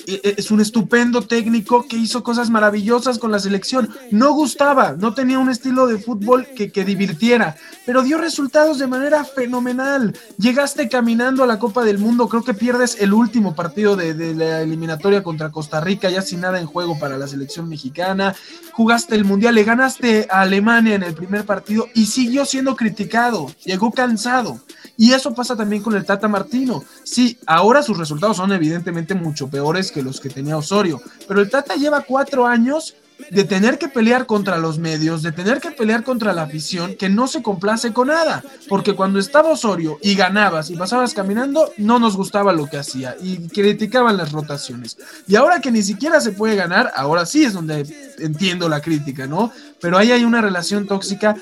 [0.06, 3.90] es un estupendo técnico que hizo cosas maravillosas con la selección.
[4.10, 8.86] No gustaba, no tenía un estilo de fútbol que, que divirtiera, pero dio resultados de
[8.86, 10.16] manera fenomenal.
[10.38, 14.34] Llegaste caminando a la Copa del Mundo, creo que pierdes el último partido de, de
[14.34, 18.34] la eliminatoria contra Costa Rica, ya sin nada en juego para la selección mexicana.
[18.72, 23.50] Jugaste el Mundial, le ganaste a Alemania en el primer partido y siguió siendo criticado,
[23.64, 24.60] llegó cansado.
[24.96, 26.84] Y eso pasa también con el Tata Martino.
[27.02, 31.50] Sí, ahora sus resultados son evidentemente mucho peores que los que tenía Osorio, pero el
[31.50, 32.94] Tata lleva cuatro años
[33.30, 37.08] de tener que pelear contra los medios, de tener que pelear contra la afición, que
[37.08, 41.98] no se complace con nada, porque cuando estaba Osorio y ganabas y pasabas caminando, no
[41.98, 44.98] nos gustaba lo que hacía y criticaban las rotaciones.
[45.26, 47.86] Y ahora que ni siquiera se puede ganar, ahora sí es donde
[48.18, 49.52] entiendo la crítica, ¿no?
[49.82, 51.36] Pero ahí hay una relación tóxica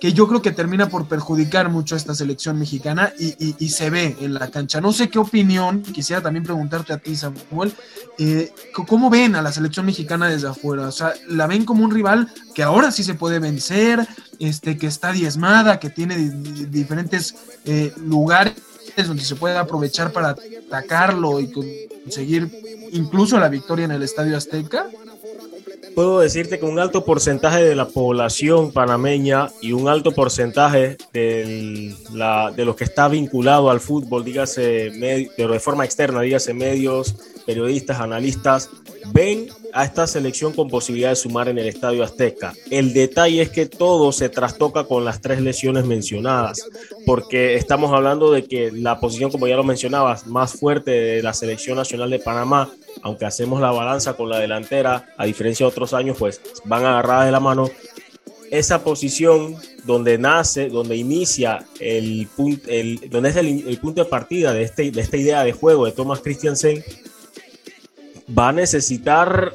[0.00, 4.14] que yo creo que termina por perjudicar mucho a esta selección mexicana y, se ve
[4.20, 4.80] en la cancha.
[4.80, 7.72] No sé qué opinión, quisiera también preguntarte a ti, Samuel,
[8.18, 8.52] eh,
[8.86, 10.88] ¿cómo ven a la selección mexicana desde afuera?
[10.88, 14.06] O sea, ¿la ven como un rival que ahora sí se puede vencer,
[14.38, 18.56] este, que está diezmada, que tiene diferentes eh, lugares
[19.06, 22.50] donde se puede aprovechar para atacarlo y conseguir
[22.92, 24.86] incluso la victoria en el Estadio Azteca?
[25.94, 31.94] Puedo decirte que un alto porcentaje de la población panameña y un alto porcentaje de,
[32.12, 37.14] la, de los que está vinculado al fútbol, dígase de forma externa, dígase medios,
[37.46, 38.70] periodistas, analistas,
[39.12, 42.54] ven a esta selección con posibilidad de sumar en el Estadio Azteca.
[42.70, 46.66] El detalle es que todo se trastoca con las tres lesiones mencionadas,
[47.04, 51.34] porque estamos hablando de que la posición, como ya lo mencionabas, más fuerte de la
[51.34, 52.70] selección nacional de Panamá
[53.02, 57.26] aunque hacemos la balanza con la delantera, a diferencia de otros años, pues van agarradas
[57.26, 57.68] de la mano.
[58.50, 62.68] Esa posición donde nace, donde inicia el punto,
[63.10, 66.20] donde es el, punto de partida de, este, de esta idea de juego de Thomas
[66.20, 66.82] Christiansen,
[68.36, 69.54] va a necesitar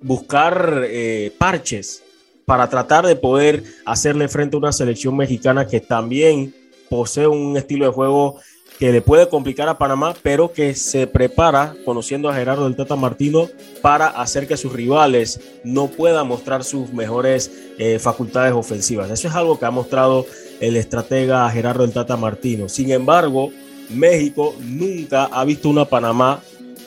[0.00, 2.02] buscar eh, parches
[2.44, 6.54] para tratar de poder hacerle frente a una selección mexicana que también
[6.88, 8.40] posee un estilo de juego
[8.80, 12.96] que le puede complicar a Panamá, pero que se prepara, conociendo a Gerardo del Tata
[12.96, 13.46] Martino,
[13.82, 19.10] para hacer que sus rivales no puedan mostrar sus mejores eh, facultades ofensivas.
[19.10, 20.24] Eso es algo que ha mostrado
[20.60, 22.70] el estratega Gerardo del Tata Martino.
[22.70, 23.50] Sin embargo,
[23.90, 26.40] México nunca ha visto una Panamá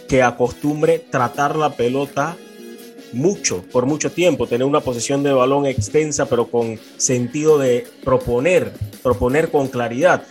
[0.08, 2.36] que acostumbre tratar la pelota
[3.12, 8.74] mucho, por mucho tiempo, tener una posición de balón extensa, pero con sentido de proponer,
[9.04, 10.24] proponer con claridad.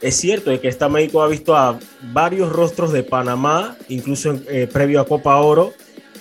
[0.00, 1.78] Es cierto que esta México ha visto a
[2.12, 5.74] varios rostros de Panamá, incluso eh, previo a Copa Oro,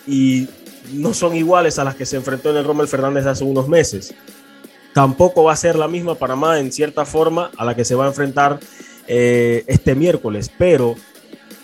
[0.06, 0.48] y
[0.94, 4.14] no son iguales a las que se enfrentó en el Rommel Fernández hace unos meses.
[4.94, 8.06] Tampoco va a ser la misma Panamá en cierta forma a la que se va
[8.06, 8.60] a enfrentar
[9.08, 10.96] eh, este miércoles, pero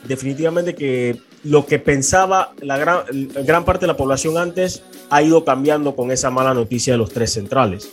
[0.07, 2.99] definitivamente que lo que pensaba la gran,
[3.43, 7.11] gran parte de la población antes ha ido cambiando con esa mala noticia de los
[7.11, 7.89] tres centrales.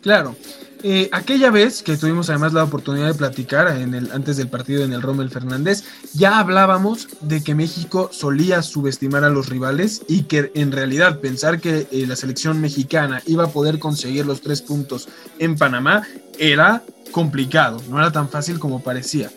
[0.00, 0.36] Claro,
[0.82, 4.84] eh, aquella vez que tuvimos además la oportunidad de platicar en el, antes del partido
[4.84, 10.24] en el Rommel Fernández, ya hablábamos de que México solía subestimar a los rivales y
[10.24, 14.62] que en realidad pensar que eh, la selección mexicana iba a poder conseguir los tres
[14.62, 16.02] puntos en Panamá
[16.38, 19.30] era complicado, no era tan fácil como parecía.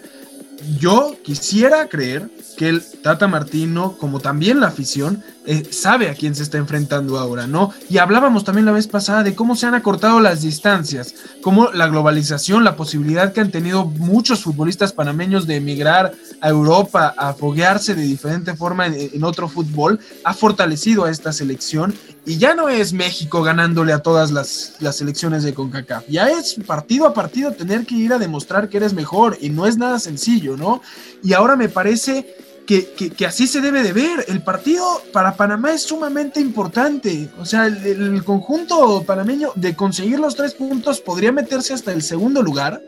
[0.80, 6.36] Yo quisiera creer que el Tata Martino, como también la afición, eh, sabe a quién
[6.36, 7.74] se está enfrentando ahora, ¿no?
[7.90, 11.88] Y hablábamos también la vez pasada de cómo se han acortado las distancias, cómo la
[11.88, 17.96] globalización, la posibilidad que han tenido muchos futbolistas panameños de emigrar a Europa, a foguearse
[17.96, 21.94] de diferente forma en, otro fútbol, ha fortalecido a esta selección
[22.26, 26.56] y ya no es México ganándole a todas las, las selecciones de CONCACAF, ya es
[26.66, 30.00] partido a partido tener que ir a demostrar que eres mejor y no es nada
[30.00, 30.82] sencillo, ¿no?
[31.24, 34.26] Y ahora me parece que, así se debe de ver.
[34.28, 37.30] El partido para Panamá es sumamente importante.
[37.38, 42.42] O sea, el, conjunto panameño de conseguir los tres puntos podría meterse hasta el segundo
[42.42, 42.82] lugar.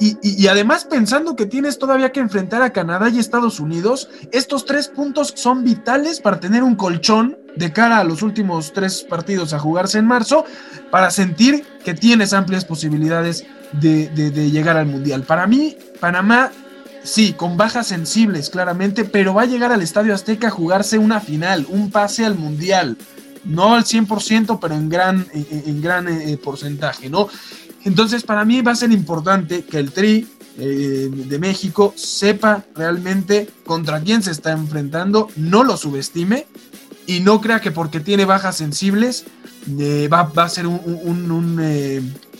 [0.00, 4.88] Y, además pensando que tienes todavía que enfrentar a Canadá y Estados Unidos, estos tres
[4.88, 9.58] puntos son vitales para tener un colchón de cara a los últimos tres partidos a
[9.58, 10.44] jugarse en marzo,
[10.92, 15.24] para sentir que tienes amplias posibilidades de, de llegar al Mundial.
[15.24, 16.52] Para mí, Panamá
[17.02, 21.20] Sí, con bajas sensibles, claramente, pero va a llegar al Estadio Azteca a jugarse una
[21.20, 22.96] final, un pase al Mundial.
[23.44, 27.28] No al 100%, pero en gran, en, gran eh, porcentaje, ¿no?
[27.84, 30.26] Entonces, para mí va a ser importante que el Tri
[30.58, 36.46] eh, de México sepa realmente contra quién se está enfrentando, no lo subestime
[37.06, 39.24] y no crea que porque tiene bajas sensibles
[39.78, 41.58] eh, va, a ser un,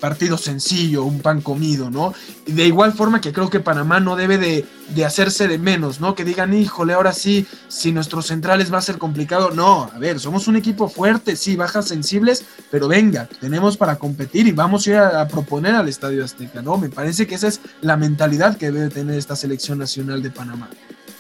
[0.01, 2.15] partido sencillo, un pan comido, ¿no?
[2.47, 6.15] De igual forma que creo que Panamá no debe de, de, hacerse de menos, ¿no?
[6.15, 9.51] Que digan, híjole, ahora sí, si nuestros centrales va a ser complicado.
[9.51, 14.47] No, a ver, somos un equipo fuerte, sí, bajas sensibles, pero venga, tenemos para competir
[14.47, 16.79] y vamos a ir a, a proponer al Estadio Azteca, ¿no?
[16.79, 20.71] Me parece que esa es la mentalidad que debe tener esta selección nacional de Panamá.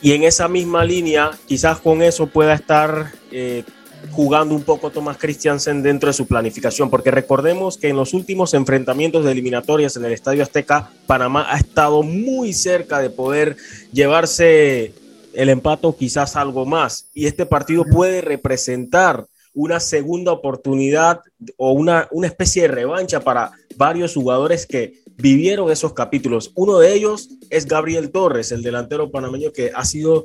[0.00, 3.64] Y en esa misma línea, quizás con eso pueda estar eh,
[4.10, 8.54] jugando un poco Thomas Christiansen dentro de su planificación, porque recordemos que en los últimos
[8.54, 13.56] enfrentamientos de eliminatorias en el Estadio Azteca, Panamá ha estado muy cerca de poder
[13.92, 14.92] llevarse
[15.34, 17.06] el empate o quizás algo más.
[17.14, 21.20] Y este partido puede representar una segunda oportunidad
[21.56, 26.52] o una, una especie de revancha para varios jugadores que vivieron esos capítulos.
[26.54, 30.24] Uno de ellos es Gabriel Torres, el delantero panameño que ha sido,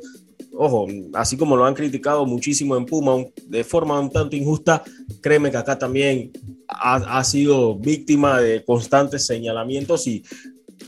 [0.53, 4.83] ojo, así como lo han criticado muchísimo en Puma de forma un tanto injusta,
[5.21, 6.31] créeme que acá también
[6.67, 10.23] ha, ha sido víctima de constantes señalamientos y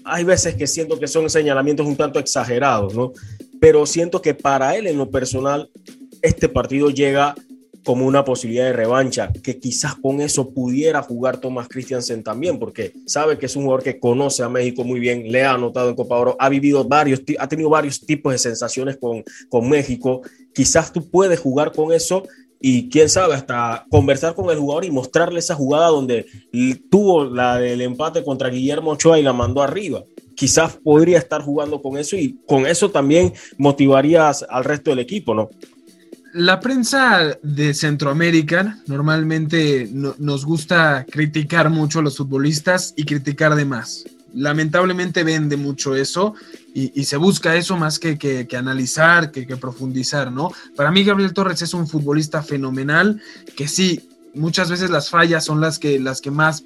[0.03, 3.11] hay veces que siento que son señalamientos un tanto exagerados, ¿no?
[3.59, 5.69] Pero siento que para él en lo personal,
[6.21, 7.35] este partido llega
[7.85, 12.93] como una posibilidad de revancha, que quizás con eso pudiera jugar Thomas Christiansen también, porque
[13.05, 15.95] sabe que es un jugador que conoce a México muy bien, le ha anotado en
[15.95, 20.21] Copa Oro, ha vivido varios, ha tenido varios tipos de sensaciones con, con México,
[20.53, 22.23] quizás tú puedes jugar con eso
[22.59, 26.25] y quién sabe, hasta conversar con el jugador y mostrarle esa jugada donde
[26.89, 30.03] tuvo la del empate contra Guillermo Ochoa y la mandó arriba.
[30.35, 35.35] Quizás podría estar jugando con eso y con eso también motivarías al resto del equipo,
[35.35, 35.49] ¿no?
[36.35, 43.55] La prensa de Centroamérica normalmente no, nos gusta criticar mucho a los futbolistas y criticar
[43.55, 44.03] de más.
[44.33, 46.35] Lamentablemente vende mucho eso
[46.73, 50.51] y, y se busca eso más que, que, que analizar, que, que, profundizar, ¿no?
[50.75, 53.21] Para mí Gabriel Torres es un futbolista fenomenal
[53.55, 56.65] que sí, muchas veces las fallas son las que, las que más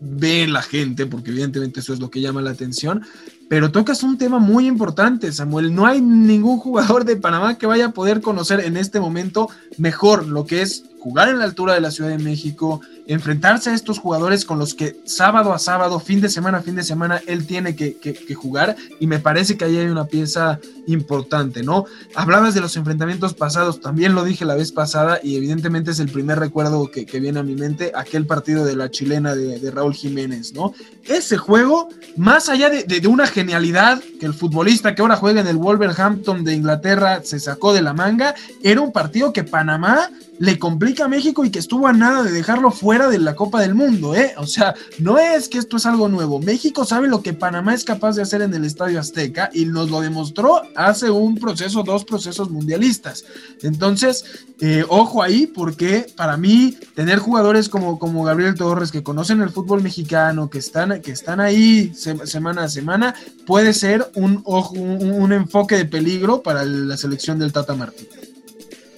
[0.00, 3.04] ve la gente, porque evidentemente eso es lo que llama la atención,
[3.50, 5.74] pero tocas un tema muy importante, Samuel.
[5.74, 10.28] No hay ningún jugador de Panamá que vaya a poder conocer en este momento mejor
[10.28, 13.98] lo que es jugar en la altura de la Ciudad de México, enfrentarse a estos
[13.98, 17.46] jugadores con los que sábado a sábado, fin de semana a fin de semana, él
[17.46, 17.96] tiene que,
[18.34, 21.86] jugar y me parece que ahí hay una pieza importante, ¿no?
[22.14, 26.08] Hablabas de los enfrentamientos pasados, también lo dije la vez pasada y evidentemente es el
[26.08, 29.94] primer recuerdo que, viene a mi mente, aquel partido de la chilena de, de, Raúl
[29.94, 30.72] Jiménez, ¿no?
[31.04, 35.46] Ese juego, más allá de, de, una genialidad que el futbolista que ahora juega en
[35.46, 40.08] el Wolverhampton de Inglaterra se sacó de la manga, era un partido que Panamá
[40.40, 43.74] le complica México y que estuvo a nada de dejarlo fuera de la Copa del
[43.74, 44.34] Mundo, ¿eh?
[44.36, 46.40] O sea, no es que esto es algo nuevo.
[46.40, 49.90] México sabe lo que Panamá es capaz de hacer en el Estadio Azteca y nos
[49.90, 53.24] lo demostró hace un proceso, dos procesos mundialistas.
[53.62, 54.24] Entonces,
[54.60, 59.50] eh, ojo ahí, porque para mí tener jugadores como, como Gabriel Torres que conocen el
[59.50, 63.14] fútbol mexicano, que están, que están ahí se, semana a semana,
[63.46, 68.29] puede ser un, un, un enfoque de peligro para la selección del Tata Martínez.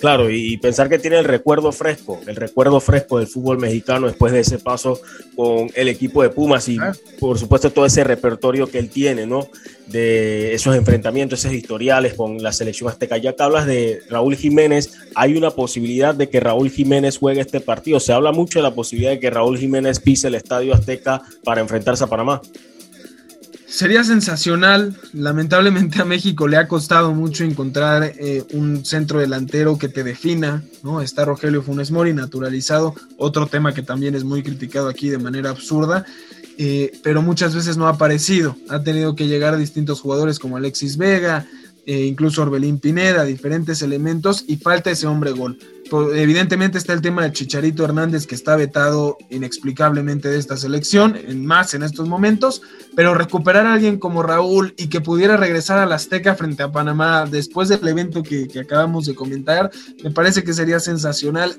[0.02, 4.32] Claro, y pensar que tiene el recuerdo fresco, el recuerdo fresco del fútbol mexicano después
[4.32, 5.00] de ese paso
[5.36, 6.76] con el equipo de Pumas y
[7.20, 9.46] por supuesto todo ese repertorio que él tiene, ¿no?
[9.86, 13.16] De esos enfrentamientos, esos historiales con la selección azteca.
[13.16, 17.60] Ya que hablas de Raúl Jiménez, hay una posibilidad de que Raúl Jiménez juegue este
[17.60, 18.00] partido.
[18.00, 21.60] Se habla mucho de la posibilidad de que Raúl Jiménez pise el estadio azteca para
[21.60, 22.42] enfrentarse a Panamá.
[23.72, 24.94] Sería sensacional.
[25.14, 30.62] Lamentablemente a México le ha costado mucho encontrar eh, un centro delantero que te defina,
[30.82, 31.00] ¿no?
[31.00, 35.48] Está Rogelio Funes Mori naturalizado, otro tema que también es muy criticado aquí de manera
[35.48, 36.04] absurda,
[36.58, 38.56] eh, pero muchas veces no ha aparecido.
[38.68, 41.46] Ha tenido que llegar a distintos jugadores como Alexis Vega,
[41.86, 45.58] eh, incluso Orbelín Pineda, diferentes elementos y falta ese hombre gol.
[46.14, 51.74] Evidentemente está el tema de Chicharito Hernández que está vetado inexplicablemente de esta selección, más
[51.74, 52.62] en estos momentos,
[52.96, 56.72] pero recuperar a alguien como Raúl y que pudiera regresar a la Azteca frente a
[56.72, 59.70] Panamá después del evento que, acabamos de comentar,
[60.02, 61.54] me parece que sería sensacional.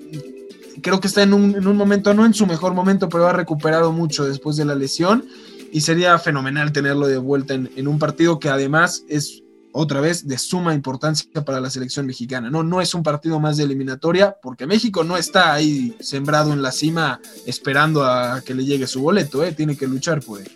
[0.82, 3.34] Creo que está en un, en un, momento, no en su mejor momento, pero ha
[3.34, 5.26] recuperado mucho después de la lesión
[5.72, 9.43] y sería fenomenal tenerlo de vuelta en un partido que además es
[9.74, 12.50] otra vez de suma importancia para la selección mexicana.
[12.50, 16.62] No, no es un partido más de eliminatoria porque México no está ahí sembrado en
[16.62, 19.52] la cima esperando a que le llegue su boleto, ¿eh?
[19.52, 20.52] tiene que luchar por él.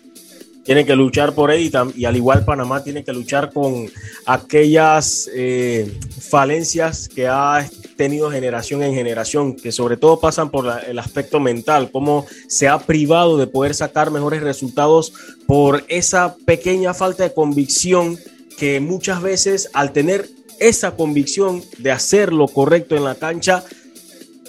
[0.64, 3.90] Tiene que luchar por él y, y al igual Panamá tiene que luchar con
[4.26, 7.66] aquellas eh, falencias que ha
[7.96, 12.68] tenido generación en generación, que sobre todo pasan por la, el aspecto mental, cómo se
[12.68, 15.14] ha privado de poder sacar mejores resultados
[15.46, 18.18] por esa pequeña falta de convicción
[18.58, 20.28] que muchas veces al tener
[20.58, 23.64] esa convicción de hacer lo correcto en la cancha,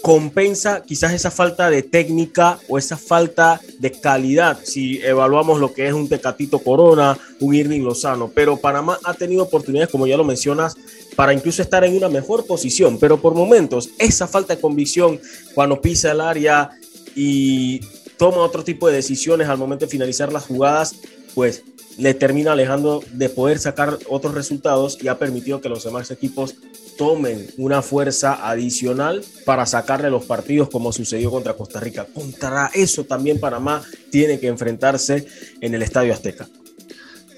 [0.01, 5.88] compensa quizás esa falta de técnica o esa falta de calidad si evaluamos lo que
[5.88, 8.32] es un Tecatito Corona, un Irving Lozano.
[8.34, 10.76] Pero Panamá ha tenido oportunidades, como ya lo mencionas,
[11.16, 12.97] para incluso estar en una mejor posición.
[12.97, 15.20] Pero por momentos, esa falta de convicción
[15.53, 16.72] cuando pisa el área
[17.16, 17.82] y
[18.18, 20.95] toma otro tipo de decisiones al momento de finalizar las jugadas,
[21.36, 21.64] pues
[22.00, 26.56] le termina alejando de poder sacar otros resultados y ha permitido que los demás equipos
[26.97, 32.06] tomen una fuerza adicional para sacarle los partidos como sucedió contra Costa Rica.
[32.06, 33.82] Contra eso también Panamá
[34.12, 35.28] tiene que enfrentarse
[35.62, 36.47] en el Estadio Azteca.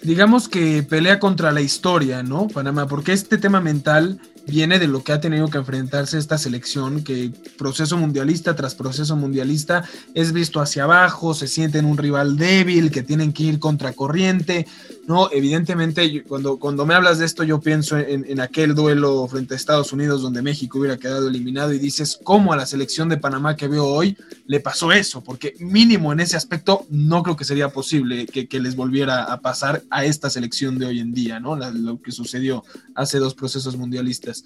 [0.03, 2.47] Digamos que pelea contra la historia, ¿no?
[2.47, 4.19] Panamá, porque este tema mental
[4.51, 9.15] viene de lo que ha tenido que enfrentarse esta selección, que proceso mundialista tras proceso
[9.15, 9.83] mundialista
[10.13, 14.67] es visto hacia abajo, se sienten un rival débil, que tienen que ir contra corriente,
[15.07, 15.29] ¿no?
[15.31, 19.93] Evidentemente, cuando, cuando me hablas de esto, yo pienso en, aquel duelo frente a Estados
[19.93, 23.69] Unidos donde México hubiera quedado eliminado y dices, ¿cómo a la selección de Panamá que
[23.69, 25.23] veo hoy le pasó eso?
[25.23, 29.81] Porque mínimo en ese aspecto no creo que sería posible que, les volviera a pasar
[29.89, 31.55] a esta selección de hoy en día, ¿no?
[31.55, 32.63] lo que sucedió
[32.95, 34.40] hace dos procesos mundialistas.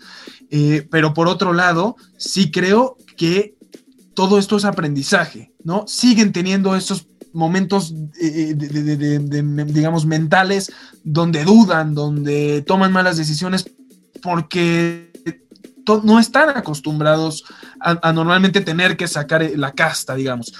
[0.49, 3.55] Eh, pero por otro lado, sí creo que
[4.13, 5.85] todo esto es aprendizaje, ¿no?
[5.87, 10.71] Siguen teniendo esos momentos, eh, de, digamos, mentales
[11.03, 13.65] donde dudan, donde toman malas decisiones
[14.21, 15.11] porque
[16.03, 17.43] no están acostumbrados
[17.79, 20.53] a, normalmente tener que sacar eh, la casta, digamos.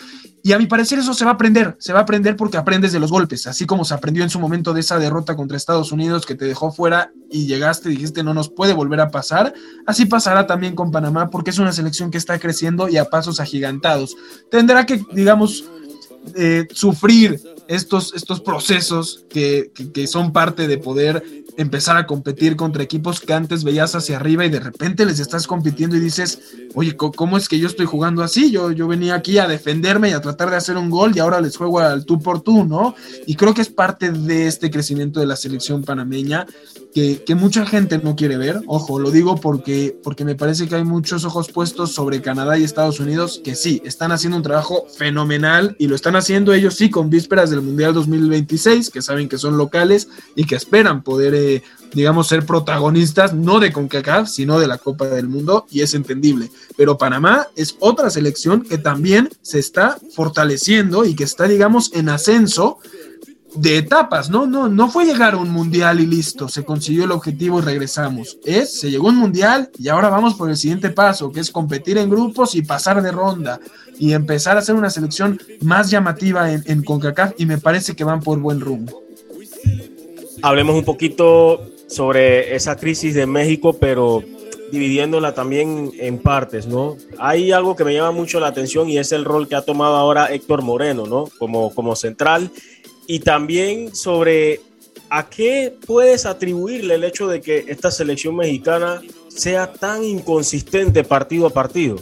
[0.43, 2.91] Y a mi parecer eso se va a aprender, se va a aprender porque aprendes
[2.91, 5.91] de los golpes, así como se aprendió en su momento de esa derrota contra Estados
[5.91, 9.55] Unidos que te dejó fuera y llegaste y dijiste no nos puede volver a pasar,
[9.87, 13.39] así pasará también con Panamá porque es una selección que está creciendo y a pasos
[13.39, 14.15] agigantados.
[14.51, 15.63] Tendrá que, digamos,
[16.35, 21.23] eh, sufrir estos, estos procesos que, que, son parte de poder
[21.57, 25.47] empezar a competir contra equipos que antes veías hacia arriba y de repente les estás
[25.47, 26.39] compitiendo y dices,
[26.73, 28.51] oye, ¿cómo es que yo estoy jugando así?
[28.51, 31.41] Yo, yo venía aquí a defenderme y a tratar de hacer un gol y ahora
[31.41, 32.95] les juego al tú por tú, ¿no?
[33.25, 36.45] Y creo que es parte de este crecimiento de la selección panameña
[36.95, 38.61] que, mucha gente no quiere ver.
[38.67, 42.63] Ojo, lo digo porque, porque me parece que hay muchos ojos puestos sobre Canadá y
[42.63, 46.89] Estados Unidos que sí, están haciendo un trabajo fenomenal y lo están haciendo ellos sí
[46.89, 51.35] con vísperas del Mundial 2026, que saben que son locales y que esperan poder...
[51.35, 55.93] Eh, digamos, ser protagonistas, no de CONCACAF, sino de la Copa del Mundo, y es
[55.93, 56.51] entendible.
[56.75, 62.09] Pero Panamá es otra selección que también se está fortaleciendo y que está, digamos, en
[62.09, 62.79] ascenso
[63.55, 64.45] de etapas, ¿no?
[64.45, 68.37] No, no fue llegar a un mundial y listo, se consiguió el objetivo y regresamos.
[68.43, 71.51] Es, se llegó a un mundial y ahora vamos por el siguiente paso, que es
[71.51, 73.59] competir en grupos y pasar de ronda
[73.97, 78.03] y empezar a hacer una selección más llamativa en, en CONCACAF y me parece que
[78.03, 79.05] van por buen rumbo
[80.45, 84.23] hablemos un poquito sobre esa crisis de México, pero
[84.71, 86.97] dividiéndola también en partes, ¿no?
[87.17, 89.95] Hay algo que me llama mucho la atención y es el rol que ha tomado
[89.95, 91.29] ahora Héctor Moreno, ¿no?
[91.39, 92.51] Como, como central.
[93.07, 94.61] Y también sobre
[95.09, 101.47] a qué puedes atribuirle el hecho de que esta selección mexicana sea tan inconsistente partido
[101.47, 101.97] a partido.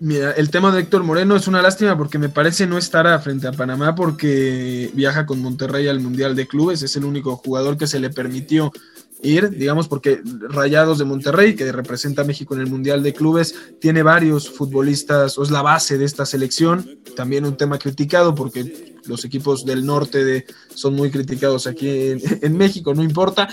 [0.00, 3.48] Mira, el tema de Héctor Moreno es una lástima porque me parece no estará frente
[3.48, 7.88] a Panamá porque viaja con Monterrey al Mundial de Clubes, es el único jugador que
[7.88, 8.70] se le permitió
[9.22, 13.56] ir, digamos, porque Rayados de Monterrey, que representa a México en el Mundial de Clubes,
[13.80, 18.87] tiene varios futbolistas, o es la base de esta selección, también un tema criticado porque
[19.06, 21.88] los equipos del norte de, son muy criticados aquí
[22.42, 23.48] en, México, no importa,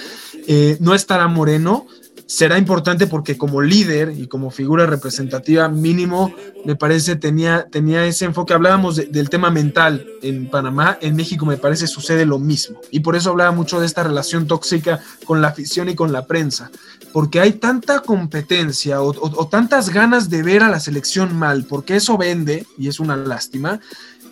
[0.48, 1.88] eh, no estará Moreno,
[2.28, 6.34] será importante porque como líder y como figura representativa mínimo,
[6.66, 8.54] me parece, tenía, tenía ese enfoque.
[8.54, 12.80] Hablábamos del tema mental en Panamá, en México me parece sucede lo mismo.
[12.92, 16.26] Y por eso hablaba mucho de esta relación tóxica con la afición y con la
[16.26, 16.72] prensa.
[17.14, 22.18] Porque hay tanta competencia o tantas ganas de ver a la selección mal, porque eso
[22.18, 23.80] vende, y es una lástima,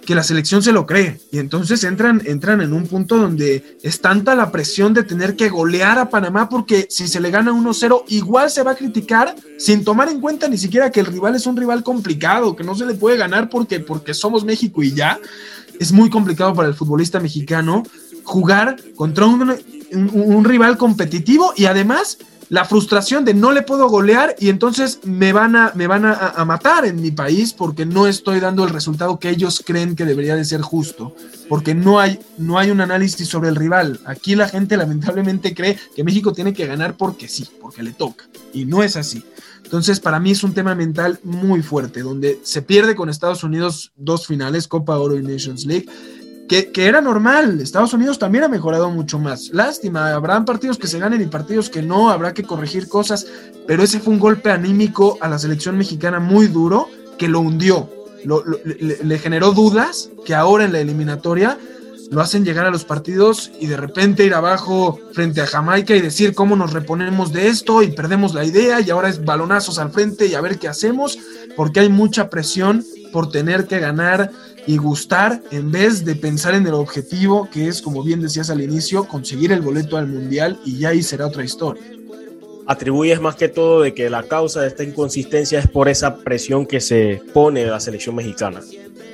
[0.05, 1.19] que la selección se lo cree.
[1.31, 5.49] Y entonces entran, entran en un punto donde es tanta la presión de tener que
[5.49, 9.83] golear a Panamá porque si se le gana 1-0, igual se va a criticar sin
[9.83, 12.85] tomar en cuenta ni siquiera que el rival es un rival complicado, que no se
[12.85, 15.19] le puede ganar porque, porque somos México y ya.
[15.79, 17.83] Es muy complicado para el futbolista mexicano
[18.23, 19.55] jugar contra un,
[19.91, 22.17] un rival competitivo y además
[22.49, 26.43] la frustración de no le puedo golear y entonces me van a, me van a,
[26.45, 30.35] matar en mi país porque no estoy dando el resultado que ellos creen que debería
[30.35, 31.15] de ser justo,
[31.49, 33.99] porque no hay, no hay un análisis sobre el rival.
[34.05, 38.25] Aquí la gente lamentablemente cree que México tiene que ganar porque sí, porque le toca,
[38.53, 39.23] y no es así.
[39.63, 43.91] Entonces, para mí es un tema mental muy fuerte, donde se pierde con Estados Unidos
[43.95, 45.87] dos finales, Copa Oro y Nations League,
[46.47, 47.59] que, era normal.
[47.61, 49.49] Estados Unidos también ha mejorado mucho más.
[49.53, 53.25] Lástima, habrán partidos que se ganen y partidos que no, habrá que corregir cosas,
[53.67, 57.89] pero ese fue un golpe anímico a la selección mexicana muy duro que lo hundió.
[58.23, 61.57] le, generó dudas que ahora en la eliminatoria
[62.11, 66.01] lo hacen llegar a los partidos y de repente ir abajo frente a Jamaica y
[66.01, 69.91] decir cómo nos reponemos de esto y perdemos la idea y ahora es balonazos al
[69.91, 71.17] frente y a ver qué hacemos,
[71.55, 74.31] porque hay mucha presión por tener que ganar
[74.67, 78.61] y gustar en vez de pensar en el objetivo que es, como bien decías al
[78.61, 81.83] inicio, conseguir el boleto al mundial y ya ahí será otra historia.
[82.65, 86.65] Atribuyes más que todo de que la causa de esta inconsistencia es por esa presión
[86.65, 88.61] que se pone la selección mexicana.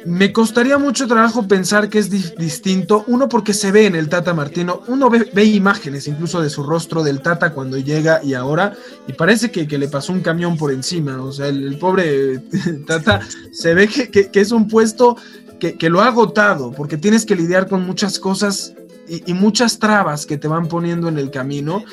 [0.05, 4.33] Me costaría mucho trabajo pensar que es distinto, uno porque se ve en el Tata
[4.33, 8.75] Martino, uno ve, imágenes incluso de su rostro del Tata cuando llega y ahora,
[9.07, 12.39] y parece que, le pasó un camión por encima, o sea, el, pobre
[12.87, 13.21] Tata
[13.51, 15.17] se ve que, es un puesto
[15.59, 18.73] que, lo ha agotado, porque tienes que lidiar con muchas cosas
[19.07, 21.83] y, muchas trabas que te van poniendo en el camino,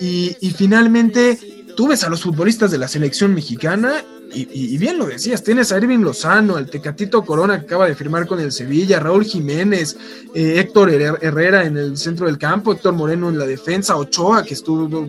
[0.00, 1.38] y, y finalmente
[1.76, 5.78] tú ves a los futbolistas de la selección mexicana y, bien lo decías, tienes a
[5.78, 9.96] Irving Lozano, el Tecatito Corona que acaba de firmar con el Sevilla, Raúl Jiménez,
[10.34, 14.54] eh, Héctor Herrera en el centro del campo, Héctor Moreno en la defensa, Ochoa que
[14.54, 15.08] estuvo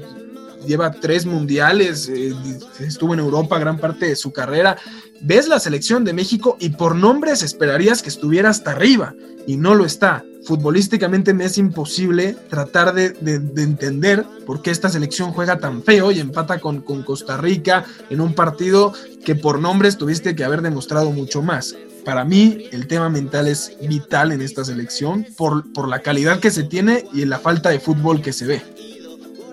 [0.65, 2.33] lleva tres mundiales, eh,
[2.79, 4.77] estuvo en Europa gran parte de su carrera.
[5.21, 9.13] Ves la selección de México y por nombres esperarías que estuviera hasta arriba
[9.47, 10.23] y no lo está.
[10.43, 13.13] Futbolísticamente me es imposible tratar de,
[13.61, 18.21] entender por qué esta selección juega tan feo y empata con, con Costa Rica en
[18.21, 21.75] un partido que por nombres tuviste que haber demostrado mucho más.
[22.05, 26.51] Para mí el tema mental es vital en esta selección por, por, la calidad que
[26.51, 28.61] se tiene y la falta de fútbol que se ve.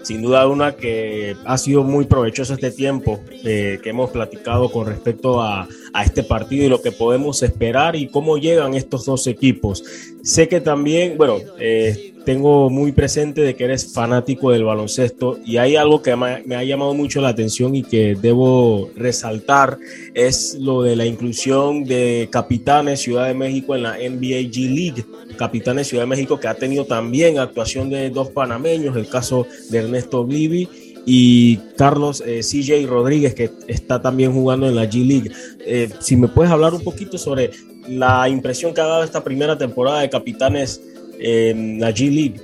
[0.06, 4.86] Sin duda una que ha sido muy provechoso este tiempo eh, que hemos platicado con
[4.86, 5.66] respecto a,
[5.96, 9.84] a, este partido y lo que podemos esperar y cómo llegan estos dos equipos.
[10.22, 15.58] Sé que también, bueno, eh, tengo muy presente de que eres fanático del baloncesto y
[15.58, 19.78] hay algo que me ha llamado mucho la atención y que debo resaltar,
[20.12, 25.04] es lo de la inclusión de capitanes Ciudad de México en la NBA G League.
[25.36, 29.78] Capitanes Ciudad de México que ha tenido también actuación de dos panameños, el caso de
[29.78, 30.68] Ernesto Vivi
[31.08, 35.30] y Carlos eh, CJ Rodríguez, que está también jugando en la G League.
[35.60, 37.52] Eh, si me puedes hablar un poquito sobre
[37.88, 40.82] la impresión que ha dado esta primera temporada de capitanes
[41.20, 42.40] en la G League.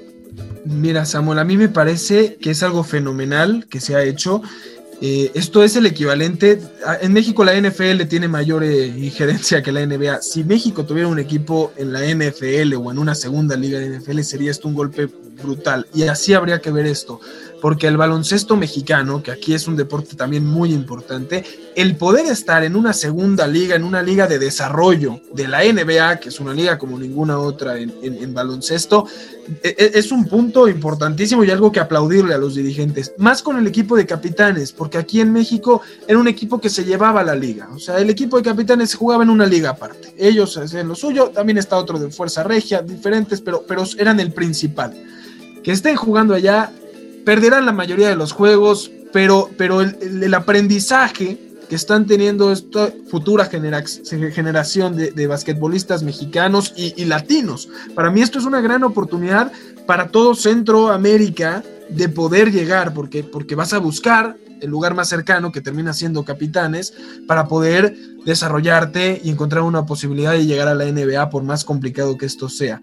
[0.65, 4.43] Mira, Samuel, a mí me parece que es algo fenomenal que se ha hecho.
[5.05, 6.61] Eh, esto es el equivalente.
[7.01, 10.23] En México la NFL tiene mayor eh, injerencia que la NBA.
[10.23, 14.21] Si México tuviera un equipo en la NFL o en una segunda liga de NFL,
[14.21, 15.09] sería esto un golpe
[15.43, 15.89] brutal.
[15.93, 17.19] Y así habría que ver esto
[17.63, 21.45] porque el baloncesto mexicano, que aquí es un deporte también muy importante,
[21.77, 26.19] el poder estar en una segunda liga, en una liga de desarrollo de la NBA,
[26.19, 29.07] que es una liga como ninguna otra en, baloncesto,
[29.63, 33.57] e, e, es un punto importantísimo y algo que aplaudirle a los dirigentes, más con
[33.57, 37.37] el equipo de capitanes, porque aquí en México era un equipo que se llevaba la
[37.37, 40.97] liga, o sea, el equipo de capitanes jugaba en una liga aparte, ellos hacían lo
[40.97, 44.93] suyo, también está otro de Fuerza Regia, diferentes, pero, pero eran el principal.
[45.63, 46.73] Que estén jugando allá
[47.25, 53.47] perderán la mayoría de los juegos, pero, pero el, aprendizaje que están teniendo esta futura
[53.47, 57.69] generación de, basquetbolistas mexicanos y, latinos.
[57.95, 59.53] Para mí esto es una gran oportunidad
[59.87, 65.51] para todo Centroamérica de poder llegar, porque, porque vas a buscar el lugar más cercano
[65.51, 66.95] que termina siendo capitanes
[67.27, 72.17] para poder desarrollarte y encontrar una posibilidad de llegar a la NBA por más complicado
[72.17, 72.81] que esto sea.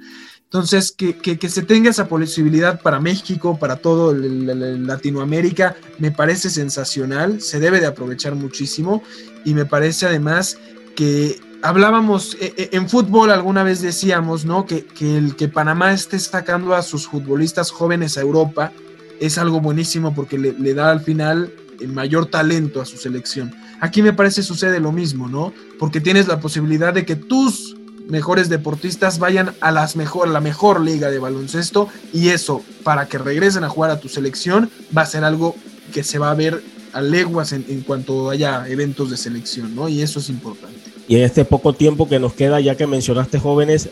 [0.52, 7.60] Entonces, que, se tenga esa posibilidad para México, para todo Latinoamérica, me parece sensacional, se
[7.60, 9.04] debe de aprovechar muchísimo
[9.46, 10.58] y me parece además
[10.96, 14.66] que hablábamos e, e, en fútbol alguna vez decíamos, ¿no?
[14.66, 18.72] Que, el que Panamá esté sacando a sus futbolistas jóvenes a Europa
[19.20, 23.54] es algo buenísimo porque le, le da al final el mayor talento a su selección.
[23.82, 25.54] Aquí me parece sucede lo mismo, ¿no?
[25.78, 27.76] Porque tienes la posibilidad de que tus
[28.10, 33.18] mejores deportistas vayan a las mejor, la mejor liga de baloncesto y eso para que
[33.18, 35.56] regresen a jugar a tu selección va a ser algo
[35.94, 39.88] que se va a ver a leguas en, cuanto haya eventos de selección, ¿no?
[39.88, 40.76] Y eso es importante.
[41.08, 43.90] Y en este poco tiempo que nos queda, ya que mencionaste jóvenes,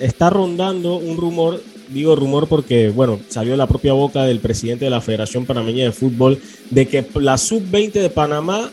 [0.00, 4.86] está rondando un rumor, digo rumor porque, bueno, salió de la propia boca del presidente
[4.86, 6.40] de la Federación Panameña de Fútbol,
[6.70, 8.70] de que la sub-20 de Panamá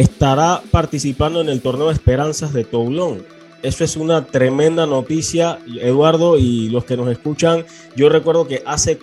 [0.00, 3.24] estará participando en el torneo Esperanzas de Toulon.
[3.62, 7.64] Eso es una tremenda noticia, Eduardo, y los que nos escuchan,
[7.96, 8.98] yo recuerdo que hace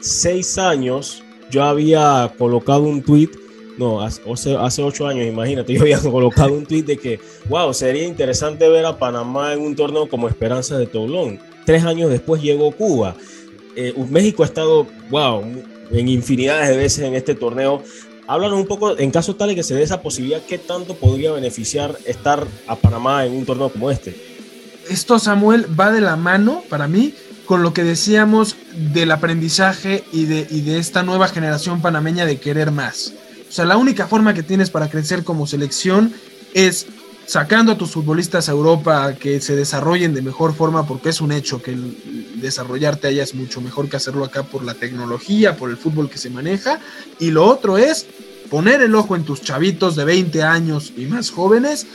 [0.00, 3.28] seis años yo había colocado un tweet
[3.78, 8.68] no, hace, ocho años, imagínate, yo había colocado un tweet de que, wow, sería interesante
[8.68, 11.38] ver a Panamá en un torneo como Esperanza de Toulon.
[11.64, 13.16] Tres años después llegó Cuba.
[13.74, 15.42] Eh, México ha estado, wow,
[15.90, 17.82] en infinidades de veces en este torneo.
[18.32, 21.32] Háblanos un poco, en caso tal de que se dé esa posibilidad, ¿qué tanto podría
[21.32, 24.16] beneficiar estar a Panamá en un torneo como este?
[24.88, 27.12] Esto, Samuel, va de la mano, para mí,
[27.44, 32.40] con lo que decíamos del aprendizaje y de, y de esta nueva generación panameña de
[32.40, 33.12] querer más.
[33.50, 36.14] O sea, la única forma que tienes para crecer como selección
[36.54, 36.86] es
[37.32, 41.32] sacando a tus futbolistas a Europa que se desarrollen de mejor forma, porque es un
[41.32, 41.96] hecho que el
[42.42, 46.18] desarrollarte allá es mucho mejor que hacerlo acá por la tecnología, por el fútbol que
[46.18, 46.78] se maneja.
[47.18, 48.06] Y lo otro es
[48.50, 51.86] poner el ojo en tus chavitos de 20 años y más jóvenes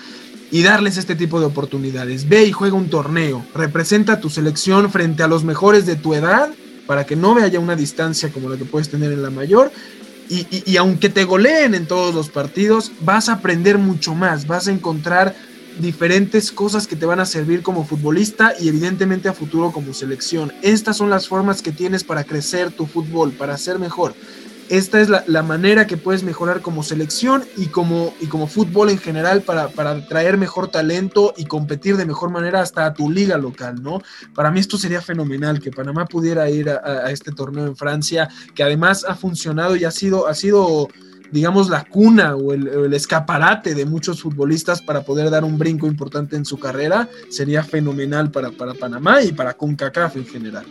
[0.50, 2.28] y darles este tipo de oportunidades.
[2.28, 6.16] Ve y juega un torneo, representa a tu selección frente a los mejores de tu
[6.16, 6.50] edad
[6.88, 9.72] para que no haya una distancia como la que puedes tener en la mayor
[10.30, 14.72] y, aunque te goleen en todos los partidos, vas a aprender mucho más, vas a
[14.72, 15.36] encontrar
[15.80, 20.52] diferentes cosas que te van a servir como futbolista y evidentemente a futuro como selección.
[20.62, 24.16] Estas son las formas que tienes para crecer tu fútbol, para ser mejor
[24.70, 28.98] esta es la, manera que puedes mejorar como selección y como, y como fútbol en
[28.98, 29.70] general para,
[30.08, 34.02] traer mejor talento y competir de mejor manera hasta a tu liga local, ¿no?
[34.34, 38.64] Para mí esto sería fenomenal, que Panamá pudiera ir a, este torneo en Francia, que
[38.64, 40.88] además ha funcionado y ha sido, ha sido
[41.32, 46.36] digamos, la cuna o el, escaparate de muchos futbolistas para poder dar un brinco importante
[46.36, 50.66] en su carrera, sería fenomenal para, para Panamá y para CONCACAF en general.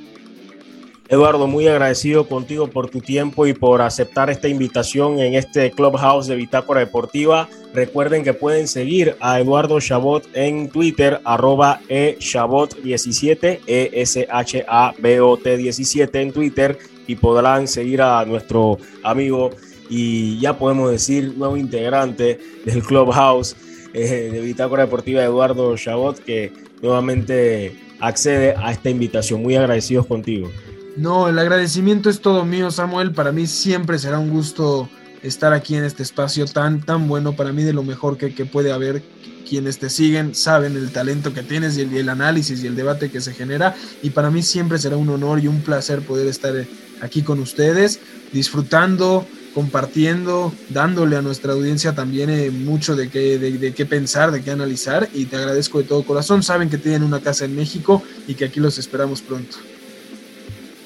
[1.09, 6.27] Eduardo, muy agradecido contigo por tu tiempo y por aceptar esta invitación en este Clubhouse
[6.27, 7.49] de Bitácora Deportiva.
[7.73, 16.79] Recuerden que pueden seguir a Eduardo Chabot en Twitter, arroba eShabot17, E-S-H-A-B-O-T 17 en Twitter
[17.07, 19.51] y podrán seguir a nuestro amigo
[19.89, 23.55] y ya podemos decir nuevo integrante del Clubhouse
[23.95, 26.53] eh, de Bitácora Deportiva, Eduardo Chabot, que
[26.83, 29.41] nuevamente accede a esta invitación.
[29.43, 30.51] Muy agradecidos contigo.
[30.97, 33.13] No, el agradecimiento es todo mío, Samuel.
[33.13, 34.89] Para mí siempre será un gusto
[35.23, 37.37] estar aquí en este espacio tan, tan bueno.
[37.37, 39.03] Para mí de lo mejor que, puede haber.
[39.47, 43.21] Quienes te siguen saben el talento que tienes y el, análisis y el debate que
[43.21, 43.77] se genera.
[44.03, 46.53] Y para mí siempre será un honor y un placer poder estar
[47.01, 48.01] aquí con ustedes,
[48.33, 49.25] disfrutando,
[49.55, 54.51] compartiendo, dándole a nuestra audiencia también eh, mucho de qué, de qué pensar, de qué
[54.51, 55.09] analizar.
[55.13, 56.43] Y te agradezco de todo corazón.
[56.43, 59.59] Saben que tienen una casa en México y que aquí los esperamos pronto.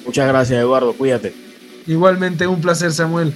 [0.05, 0.93] Muchas gracias, Eduardo.
[0.93, 1.33] Cuídate.
[1.87, 3.33] Igualmente, un placer, Samuel.